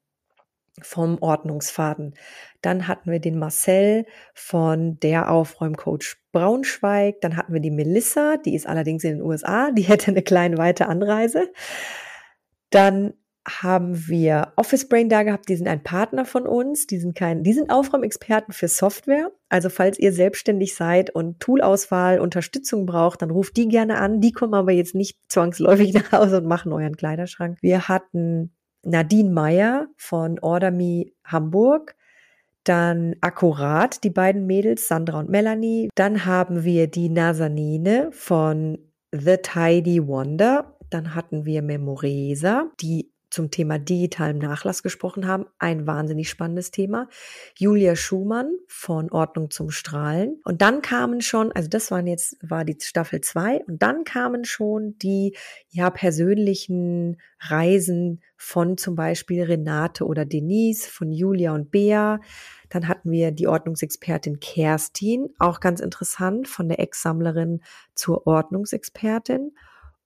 vom 0.82 1.22
Ordnungsfaden. 1.22 2.16
Dann 2.62 2.88
hatten 2.88 3.12
wir 3.12 3.20
den 3.20 3.38
Marcel 3.38 4.06
von 4.34 5.00
der 5.00 5.30
Aufräumcoach 5.30 6.18
Braunschweig. 6.32 7.22
Dann 7.22 7.38
hatten 7.38 7.54
wir 7.54 7.60
die 7.60 7.72
Melissa, 7.72 8.38
die 8.38 8.56
ist 8.56 8.68
allerdings 8.68 9.04
in 9.04 9.18
den 9.18 9.22
USA, 9.22 9.72
die 9.72 9.84
hätte 9.88 10.12
eine 10.12 10.24
kleine 10.24 10.58
weite 10.58 10.88
Anreise. 10.88 11.52
Dann 12.72 13.14
haben 13.48 14.08
wir 14.08 14.54
Office 14.56 14.88
Brain 14.88 15.10
da 15.10 15.24
gehabt, 15.24 15.50
die 15.50 15.56
sind 15.56 15.68
ein 15.68 15.84
Partner 15.84 16.24
von 16.24 16.48
uns, 16.48 16.88
die 16.88 16.98
sind 16.98 17.16
kein, 17.16 17.44
die 17.44 17.54
sind 17.54 17.70
Aufräumexperten 17.70 18.54
für 18.54 18.70
Software. 18.70 19.32
Also 19.50 19.70
falls 19.70 20.00
ihr 20.00 20.14
selbstständig 20.14 20.76
seid 20.76 21.10
und 21.10 21.40
Toolauswahl, 21.40 22.20
Unterstützung 22.20 22.86
braucht, 22.86 23.22
dann 23.22 23.32
ruft 23.32 23.58
die 23.58 23.68
gerne 23.68 23.98
an. 23.98 24.22
Die 24.22 24.32
kommen 24.32 24.54
aber 24.54 24.72
jetzt 24.72 24.96
nicht 24.96 25.20
zwangsläufig 25.28 25.94
nach 25.94 26.12
Hause 26.14 26.38
und 26.38 26.46
machen 26.46 26.72
euren 26.72 26.96
Kleiderschrank. 26.96 27.58
Wir 27.62 27.90
hatten 27.90 28.54
Nadine 28.84 29.32
Meyer 29.32 29.88
von 29.98 30.40
Order 30.40 30.72
Me 30.72 31.12
Hamburg. 31.26 31.96
Dann 32.64 33.18
Akkurat, 33.20 34.06
die 34.06 34.10
beiden 34.10 34.46
Mädels, 34.46 34.88
Sandra 34.88 35.20
und 35.20 35.30
Melanie. 35.30 35.90
Dann 35.96 36.26
haben 36.26 36.64
wir 36.64 36.88
die 36.88 37.10
Nasanine 37.10 38.10
von 38.14 38.78
The 39.12 39.36
Tidy 39.42 40.08
Wonder. 40.08 40.78
Dann 40.90 41.14
hatten 41.14 41.44
wir 41.44 41.62
Memoresa, 41.62 42.72
die 42.80 43.13
zum 43.34 43.50
Thema 43.50 43.80
digitalem 43.80 44.38
Nachlass 44.38 44.84
gesprochen 44.84 45.28
haben. 45.28 45.48
Ein 45.58 45.88
wahnsinnig 45.88 46.30
spannendes 46.30 46.70
Thema. 46.70 47.10
Julia 47.58 47.96
Schumann 47.96 48.52
von 48.68 49.12
Ordnung 49.12 49.50
zum 49.50 49.72
Strahlen. 49.72 50.40
Und 50.44 50.62
dann 50.62 50.84
kamen 50.84 51.20
schon, 51.20 51.52
also 51.52 51.68
das 51.68 51.90
waren 51.90 52.06
jetzt, 52.06 52.38
war 52.48 52.64
die 52.64 52.78
Staffel 52.80 53.22
zwei 53.22 53.64
und 53.66 53.82
dann 53.82 54.04
kamen 54.04 54.46
schon 54.46 55.00
die, 55.00 55.36
ja, 55.70 55.90
persönlichen 55.90 57.18
Reisen 57.40 58.22
von 58.38 58.78
zum 58.78 58.96
Beispiel 58.96 59.42
Renate 59.42 60.06
oder 60.06 60.26
Denise, 60.26 60.88
von 60.88 61.12
Julia 61.12 61.56
und 61.56 61.72
Bea. 61.72 62.20
Dann 62.70 62.88
hatten 62.88 63.10
wir 63.10 63.32
die 63.32 63.48
Ordnungsexpertin 63.48 64.42
Kerstin, 64.42 65.30
auch 65.40 65.60
ganz 65.60 65.80
interessant, 65.80 66.48
von 66.48 66.70
der 66.70 66.80
Ex-Sammlerin 66.80 67.62
zur 67.96 68.28
Ordnungsexpertin. 68.28 69.54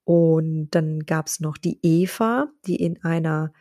Und 0.07 0.69
dann 0.71 1.01
gab 1.05 1.27
es 1.27 1.41
noch 1.41 1.57
die 1.57 1.79
Eva, 1.83 2.47
die 2.65 2.77
in 2.77 3.03
einer 3.03 3.51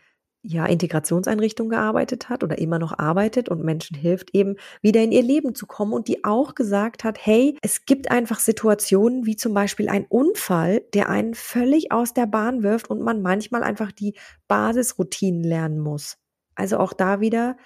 ja, 0.42 0.64
Integrationseinrichtung 0.64 1.68
gearbeitet 1.68 2.28
hat 2.28 2.44
oder 2.44 2.58
immer 2.58 2.78
noch 2.78 2.96
arbeitet 2.96 3.48
und 3.48 3.64
Menschen 3.64 3.96
hilft, 3.96 4.32
eben 4.32 4.54
wieder 4.80 5.02
in 5.02 5.10
ihr 5.10 5.24
Leben 5.24 5.56
zu 5.56 5.66
kommen 5.66 5.92
und 5.92 6.06
die 6.06 6.22
auch 6.22 6.54
gesagt 6.54 7.02
hat, 7.02 7.18
hey, 7.20 7.58
es 7.62 7.84
gibt 7.84 8.12
einfach 8.12 8.38
Situationen 8.38 9.26
wie 9.26 9.34
zum 9.34 9.54
Beispiel 9.54 9.88
ein 9.88 10.06
Unfall, 10.08 10.82
der 10.94 11.08
einen 11.08 11.34
völlig 11.34 11.90
aus 11.90 12.14
der 12.14 12.26
Bahn 12.26 12.62
wirft 12.62 12.90
und 12.90 13.00
man 13.02 13.22
manchmal 13.22 13.64
einfach 13.64 13.90
die 13.90 14.14
Basisroutinen 14.46 15.42
lernen 15.42 15.80
muss. 15.80 16.16
Also 16.54 16.78
auch 16.78 16.92
da 16.92 17.18
wieder 17.18 17.56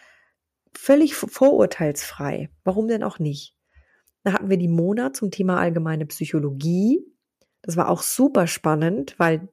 völlig 0.74 1.16
vorurteilsfrei. 1.16 2.48
Warum 2.64 2.88
denn 2.88 3.02
auch 3.02 3.18
nicht? 3.18 3.54
Da 4.24 4.32
hatten 4.32 4.48
wir 4.48 4.56
die 4.56 4.68
Mona 4.68 5.12
zum 5.12 5.30
Thema 5.30 5.58
allgemeine 5.58 6.06
Psychologie, 6.06 7.04
das 7.62 7.76
war 7.76 7.88
auch 7.88 8.02
super 8.02 8.46
spannend, 8.46 9.14
weil 9.18 9.48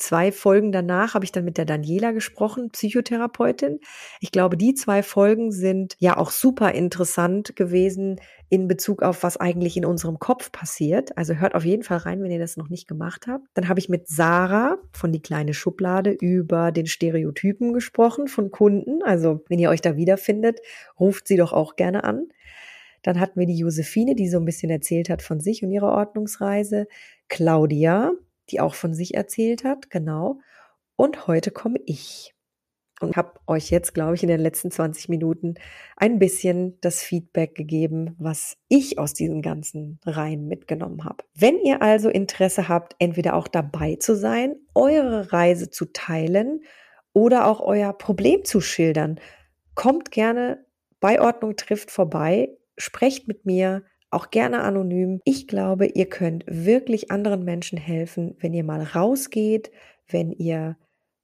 zwei 0.00 0.32
Folgen 0.32 0.72
danach 0.72 1.14
habe 1.14 1.24
ich 1.24 1.32
dann 1.32 1.44
mit 1.44 1.58
der 1.58 1.66
Daniela 1.66 2.10
gesprochen, 2.12 2.70
Psychotherapeutin. 2.70 3.80
Ich 4.20 4.32
glaube, 4.32 4.56
die 4.56 4.74
zwei 4.74 5.02
Folgen 5.02 5.52
sind 5.52 5.94
ja 5.98 6.16
auch 6.16 6.30
super 6.30 6.72
interessant 6.72 7.54
gewesen 7.54 8.20
in 8.48 8.66
Bezug 8.66 9.02
auf, 9.02 9.22
was 9.22 9.36
eigentlich 9.36 9.76
in 9.76 9.84
unserem 9.84 10.18
Kopf 10.18 10.50
passiert. 10.50 11.16
Also 11.16 11.34
hört 11.34 11.54
auf 11.54 11.64
jeden 11.64 11.82
Fall 11.82 11.98
rein, 11.98 12.22
wenn 12.22 12.32
ihr 12.32 12.38
das 12.38 12.56
noch 12.56 12.68
nicht 12.68 12.88
gemacht 12.88 13.26
habt. 13.28 13.44
Dann 13.54 13.68
habe 13.68 13.78
ich 13.78 13.88
mit 13.88 14.08
Sarah 14.08 14.78
von 14.92 15.12
Die 15.12 15.22
kleine 15.22 15.54
Schublade 15.54 16.10
über 16.10 16.72
den 16.72 16.86
Stereotypen 16.86 17.72
gesprochen 17.72 18.26
von 18.26 18.50
Kunden. 18.50 19.02
Also 19.04 19.44
wenn 19.48 19.58
ihr 19.58 19.70
euch 19.70 19.82
da 19.82 19.96
wiederfindet, 19.96 20.60
ruft 20.98 21.28
sie 21.28 21.36
doch 21.36 21.52
auch 21.52 21.76
gerne 21.76 22.04
an. 22.04 22.28
Dann 23.02 23.20
hatten 23.20 23.38
wir 23.38 23.46
die 23.46 23.58
Josephine, 23.58 24.14
die 24.14 24.28
so 24.28 24.38
ein 24.38 24.44
bisschen 24.44 24.70
erzählt 24.70 25.08
hat 25.08 25.22
von 25.22 25.40
sich 25.40 25.62
und 25.62 25.70
ihrer 25.70 25.92
Ordnungsreise. 25.92 26.86
Claudia, 27.28 28.12
die 28.50 28.60
auch 28.60 28.74
von 28.74 28.94
sich 28.94 29.14
erzählt 29.14 29.64
hat, 29.64 29.90
genau. 29.90 30.40
Und 30.96 31.26
heute 31.26 31.50
komme 31.50 31.78
ich 31.86 32.34
und 33.00 33.16
habe 33.16 33.40
euch 33.46 33.70
jetzt, 33.70 33.94
glaube 33.94 34.14
ich, 34.14 34.22
in 34.22 34.28
den 34.28 34.40
letzten 34.40 34.70
20 34.70 35.08
Minuten 35.08 35.54
ein 35.96 36.18
bisschen 36.18 36.78
das 36.80 37.02
Feedback 37.02 37.54
gegeben, 37.54 38.14
was 38.18 38.56
ich 38.68 38.98
aus 38.98 39.14
diesen 39.14 39.42
ganzen 39.42 39.98
Reihen 40.04 40.46
mitgenommen 40.46 41.04
habe. 41.04 41.24
Wenn 41.34 41.58
ihr 41.60 41.82
also 41.82 42.08
Interesse 42.08 42.68
habt, 42.68 42.94
entweder 42.98 43.34
auch 43.34 43.48
dabei 43.48 43.96
zu 43.96 44.14
sein, 44.14 44.56
eure 44.74 45.32
Reise 45.32 45.70
zu 45.70 45.86
teilen 45.86 46.62
oder 47.12 47.46
auch 47.46 47.60
euer 47.60 47.92
Problem 47.94 48.44
zu 48.44 48.60
schildern, 48.60 49.18
kommt 49.74 50.10
gerne 50.10 50.64
bei 51.00 51.20
Ordnung 51.20 51.56
trifft 51.56 51.90
vorbei, 51.90 52.50
sprecht 52.80 53.28
mit 53.28 53.46
mir, 53.46 53.84
auch 54.10 54.30
gerne 54.30 54.62
anonym. 54.62 55.20
Ich 55.24 55.46
glaube, 55.46 55.86
ihr 55.86 56.08
könnt 56.08 56.44
wirklich 56.46 57.10
anderen 57.10 57.44
Menschen 57.44 57.78
helfen, 57.78 58.36
wenn 58.40 58.54
ihr 58.54 58.64
mal 58.64 58.82
rausgeht, 58.82 59.70
wenn 60.08 60.32
ihr 60.32 60.76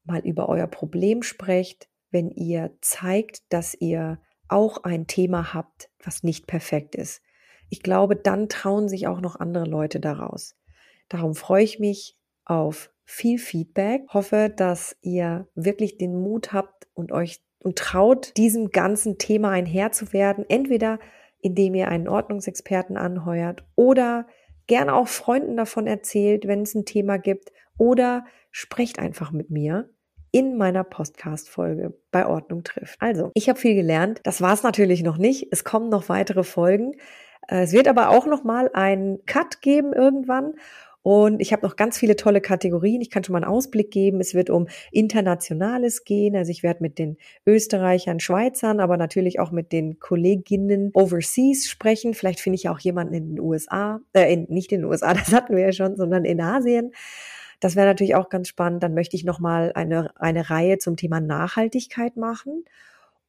mal 0.04 0.20
über 0.20 0.48
euer 0.48 0.68
Problem 0.68 1.22
sprecht, 1.22 1.88
wenn 2.10 2.30
ihr 2.30 2.70
zeigt, 2.80 3.42
dass 3.52 3.74
ihr 3.74 4.20
auch 4.48 4.84
ein 4.84 5.08
Thema 5.08 5.52
habt, 5.52 5.90
was 6.02 6.22
nicht 6.22 6.46
perfekt 6.46 6.94
ist. 6.94 7.22
Ich 7.68 7.82
glaube, 7.82 8.14
dann 8.14 8.48
trauen 8.48 8.88
sich 8.88 9.08
auch 9.08 9.20
noch 9.20 9.40
andere 9.40 9.64
Leute 9.64 9.98
daraus. 9.98 10.56
Darum 11.08 11.34
freue 11.34 11.64
ich 11.64 11.80
mich 11.80 12.16
auf 12.44 12.92
viel 13.04 13.38
Feedback. 13.38 14.02
Hoffe, 14.08 14.52
dass 14.54 14.96
ihr 15.00 15.48
wirklich 15.56 15.98
den 15.98 16.16
Mut 16.20 16.52
habt 16.52 16.86
und 16.94 17.10
euch 17.10 17.40
und 17.58 17.78
traut, 17.78 18.36
diesem 18.36 18.70
ganzen 18.70 19.18
Thema 19.18 19.50
ein 19.50 19.66
Herr 19.66 19.90
zu 19.90 20.12
werden. 20.12 20.44
Entweder 20.48 21.00
indem 21.46 21.74
ihr 21.76 21.88
einen 21.88 22.08
Ordnungsexperten 22.08 22.96
anheuert 22.96 23.64
oder 23.76 24.26
gerne 24.66 24.94
auch 24.94 25.06
Freunden 25.06 25.56
davon 25.56 25.86
erzählt, 25.86 26.48
wenn 26.48 26.62
es 26.62 26.74
ein 26.74 26.84
Thema 26.84 27.18
gibt 27.18 27.52
oder 27.78 28.24
sprecht 28.50 28.98
einfach 28.98 29.30
mit 29.30 29.50
mir 29.50 29.88
in 30.32 30.56
meiner 30.56 30.82
Podcast-Folge 30.82 31.94
bei 32.10 32.26
Ordnung 32.26 32.64
trifft. 32.64 33.00
Also, 33.00 33.30
ich 33.34 33.48
habe 33.48 33.60
viel 33.60 33.74
gelernt. 33.74 34.20
Das 34.24 34.40
war 34.40 34.52
es 34.52 34.64
natürlich 34.64 35.04
noch 35.04 35.18
nicht. 35.18 35.48
Es 35.52 35.62
kommen 35.62 35.88
noch 35.88 36.08
weitere 36.08 36.42
Folgen. 36.42 36.92
Äh, 37.48 37.62
es 37.62 37.72
wird 37.72 37.86
aber 37.86 38.10
auch 38.10 38.26
noch 38.26 38.42
mal 38.42 38.68
einen 38.74 39.24
Cut 39.24 39.62
geben 39.62 39.92
irgendwann 39.92 40.54
und 41.06 41.40
ich 41.40 41.52
habe 41.52 41.64
noch 41.64 41.76
ganz 41.76 41.96
viele 41.98 42.16
tolle 42.16 42.40
Kategorien. 42.40 43.00
Ich 43.00 43.10
kann 43.10 43.22
schon 43.22 43.34
mal 43.34 43.44
einen 43.44 43.52
Ausblick 43.52 43.92
geben. 43.92 44.18
Es 44.18 44.34
wird 44.34 44.50
um 44.50 44.66
Internationales 44.90 46.02
gehen. 46.02 46.34
Also 46.34 46.50
ich 46.50 46.64
werde 46.64 46.82
mit 46.82 46.98
den 46.98 47.16
Österreichern, 47.46 48.18
Schweizern, 48.18 48.80
aber 48.80 48.96
natürlich 48.96 49.38
auch 49.38 49.52
mit 49.52 49.70
den 49.70 50.00
Kolleginnen 50.00 50.90
overseas 50.94 51.68
sprechen. 51.68 52.12
Vielleicht 52.12 52.40
finde 52.40 52.56
ich 52.56 52.68
auch 52.68 52.80
jemanden 52.80 53.14
in 53.14 53.28
den 53.28 53.38
USA, 53.38 54.00
äh, 54.14 54.32
in, 54.32 54.46
nicht 54.48 54.72
in 54.72 54.80
den 54.80 54.90
USA, 54.90 55.14
das 55.14 55.32
hatten 55.32 55.54
wir 55.54 55.62
ja 55.62 55.72
schon, 55.72 55.94
sondern 55.94 56.24
in 56.24 56.40
Asien. 56.40 56.90
Das 57.60 57.76
wäre 57.76 57.86
natürlich 57.86 58.16
auch 58.16 58.28
ganz 58.28 58.48
spannend. 58.48 58.82
Dann 58.82 58.94
möchte 58.94 59.14
ich 59.14 59.22
noch 59.22 59.38
mal 59.38 59.70
eine, 59.76 60.10
eine 60.16 60.50
Reihe 60.50 60.78
zum 60.78 60.96
Thema 60.96 61.20
Nachhaltigkeit 61.20 62.16
machen. 62.16 62.64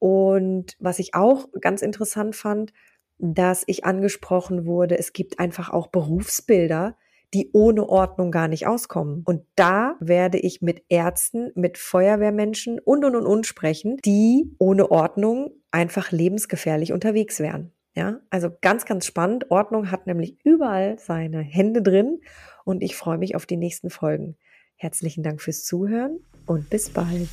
Und 0.00 0.76
was 0.80 0.98
ich 0.98 1.14
auch 1.14 1.46
ganz 1.60 1.82
interessant 1.82 2.34
fand, 2.34 2.72
dass 3.18 3.62
ich 3.68 3.84
angesprochen 3.84 4.66
wurde, 4.66 4.98
es 4.98 5.12
gibt 5.12 5.38
einfach 5.38 5.70
auch 5.70 5.86
Berufsbilder, 5.86 6.96
die 7.34 7.50
ohne 7.52 7.88
Ordnung 7.88 8.30
gar 8.30 8.48
nicht 8.48 8.66
auskommen. 8.66 9.22
Und 9.24 9.44
da 9.54 9.96
werde 10.00 10.38
ich 10.38 10.62
mit 10.62 10.82
Ärzten, 10.88 11.50
mit 11.54 11.78
Feuerwehrmenschen 11.78 12.78
und 12.78 13.04
und 13.04 13.16
und 13.16 13.26
und 13.26 13.46
sprechen, 13.46 13.98
die 14.04 14.54
ohne 14.58 14.90
Ordnung 14.90 15.50
einfach 15.70 16.10
lebensgefährlich 16.10 16.92
unterwegs 16.92 17.40
wären. 17.40 17.72
Ja, 17.94 18.20
also 18.30 18.50
ganz, 18.60 18.84
ganz 18.84 19.06
spannend. 19.06 19.50
Ordnung 19.50 19.90
hat 19.90 20.06
nämlich 20.06 20.38
überall 20.44 20.98
seine 20.98 21.40
Hände 21.40 21.82
drin 21.82 22.20
und 22.64 22.82
ich 22.82 22.94
freue 22.94 23.18
mich 23.18 23.34
auf 23.34 23.44
die 23.44 23.56
nächsten 23.56 23.90
Folgen. 23.90 24.36
Herzlichen 24.76 25.24
Dank 25.24 25.42
fürs 25.42 25.64
Zuhören 25.64 26.20
und 26.46 26.70
bis 26.70 26.90
bald. 26.90 27.28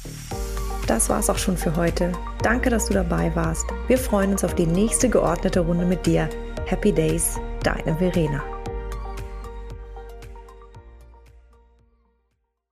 Das 0.88 1.10
war's 1.10 1.30
auch 1.30 1.38
schon 1.38 1.58
für 1.58 1.76
heute. 1.76 2.12
Danke, 2.42 2.70
dass 2.70 2.88
du 2.88 2.94
dabei 2.94 3.36
warst. 3.36 3.66
Wir 3.88 3.98
freuen 3.98 4.32
uns 4.32 4.44
auf 4.44 4.56
die 4.56 4.68
nächste 4.68 5.10
geordnete 5.10 5.60
Runde 5.62 5.86
mit 5.86 6.06
dir. 6.06 6.30
Happy 6.66 6.92
Days, 6.92 7.40
deine 7.64 7.96
Verena. 7.98 8.55